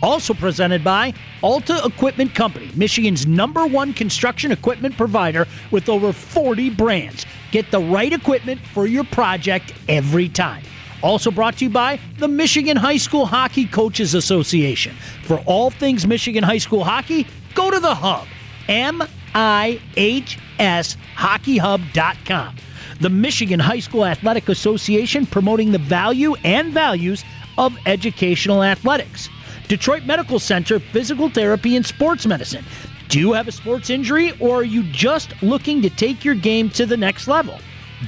Also 0.02 0.35
presented 0.35 0.85
by 0.85 1.14
Alta 1.42 1.80
Equipment 1.85 2.35
Company, 2.35 2.70
Michigan's 2.74 3.26
number 3.26 3.66
one 3.66 3.92
construction 3.92 4.52
equipment 4.52 4.96
provider 4.96 5.46
with 5.70 5.88
over 5.88 6.12
40 6.12 6.70
brands. 6.70 7.24
Get 7.50 7.70
the 7.70 7.80
right 7.80 8.12
equipment 8.12 8.61
for 8.72 8.87
your 8.87 9.04
project 9.04 9.72
every 9.88 10.28
time. 10.28 10.62
Also 11.02 11.30
brought 11.30 11.59
to 11.59 11.66
you 11.66 11.70
by 11.70 12.00
the 12.18 12.28
Michigan 12.28 12.76
High 12.76 12.96
School 12.96 13.26
Hockey 13.26 13.66
Coaches 13.66 14.14
Association. 14.14 14.94
For 15.22 15.38
all 15.40 15.70
things 15.70 16.07
Michigan 16.07 16.42
High 16.42 16.59
School 16.59 16.83
hockey, 16.83 17.26
go 17.54 17.70
to 17.70 17.78
the 17.78 17.94
hub, 17.94 18.26
M 18.68 19.02
I 19.35 19.80
H 19.96 20.38
S 20.59 20.96
hockeyhub.com. 21.16 22.57
The 23.00 23.11
Michigan 23.11 23.61
High 23.61 23.80
School 23.80 24.07
Athletic 24.07 24.48
Association 24.48 25.26
promoting 25.26 25.72
the 25.72 25.78
value 25.78 26.37
and 26.44 26.72
values 26.72 27.24
of 27.59 27.76
educational 27.87 28.62
athletics. 28.62 29.28
Detroit 29.68 30.05
Medical 30.05 30.38
Center 30.38 30.79
Physical 30.79 31.29
Therapy 31.29 31.77
and 31.77 31.87
Sports 31.87 32.27
Medicine. 32.27 32.64
Do 33.09 33.18
you 33.18 33.33
have 33.33 33.48
a 33.48 33.53
sports 33.53 33.90
injury 33.90 34.33
or 34.40 34.57
are 34.57 34.64
you 34.64 34.83
just 34.85 35.40
looking 35.42 35.83
to 35.83 35.90
take 35.90 36.24
your 36.24 36.35
game 36.35 36.70
to 36.70 36.87
the 36.87 36.96
next 36.96 37.29
level? 37.29 37.59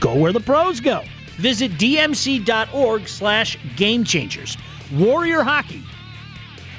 Go 0.01 0.14
where 0.14 0.33
the 0.33 0.40
pros 0.40 0.81
go. 0.81 1.03
Visit 1.37 1.73
dmc.org 1.73 3.09
slash 3.09 3.59
game 3.77 4.05
changers. 4.05 4.57
Warrior 4.95 5.42
Hockey. 5.42 5.83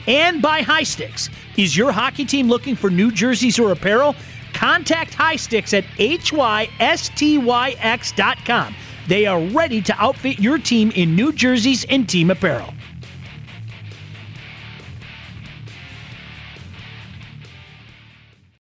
And 0.08 0.42
by 0.42 0.62
High 0.62 0.84
Sticks. 0.84 1.30
Is 1.58 1.76
your 1.76 1.92
hockey 1.92 2.26
team 2.26 2.48
looking 2.48 2.76
for 2.76 2.90
new 2.90 3.12
jerseys 3.12 3.60
or 3.60 3.72
apparel? 3.72 4.16
Contact 4.54 5.14
High 5.14 5.36
Sticks 5.36 5.74
at 5.74 5.84
hystyx.com. 5.84 8.76
They 9.08 9.26
are 9.26 9.42
ready 9.42 9.82
to 9.82 10.02
outfit 10.02 10.40
your 10.40 10.58
team 10.58 10.92
in 10.92 11.16
new 11.16 11.32
jerseys 11.32 11.86
and 11.86 12.10
team 12.10 12.32
apparel. 12.32 12.74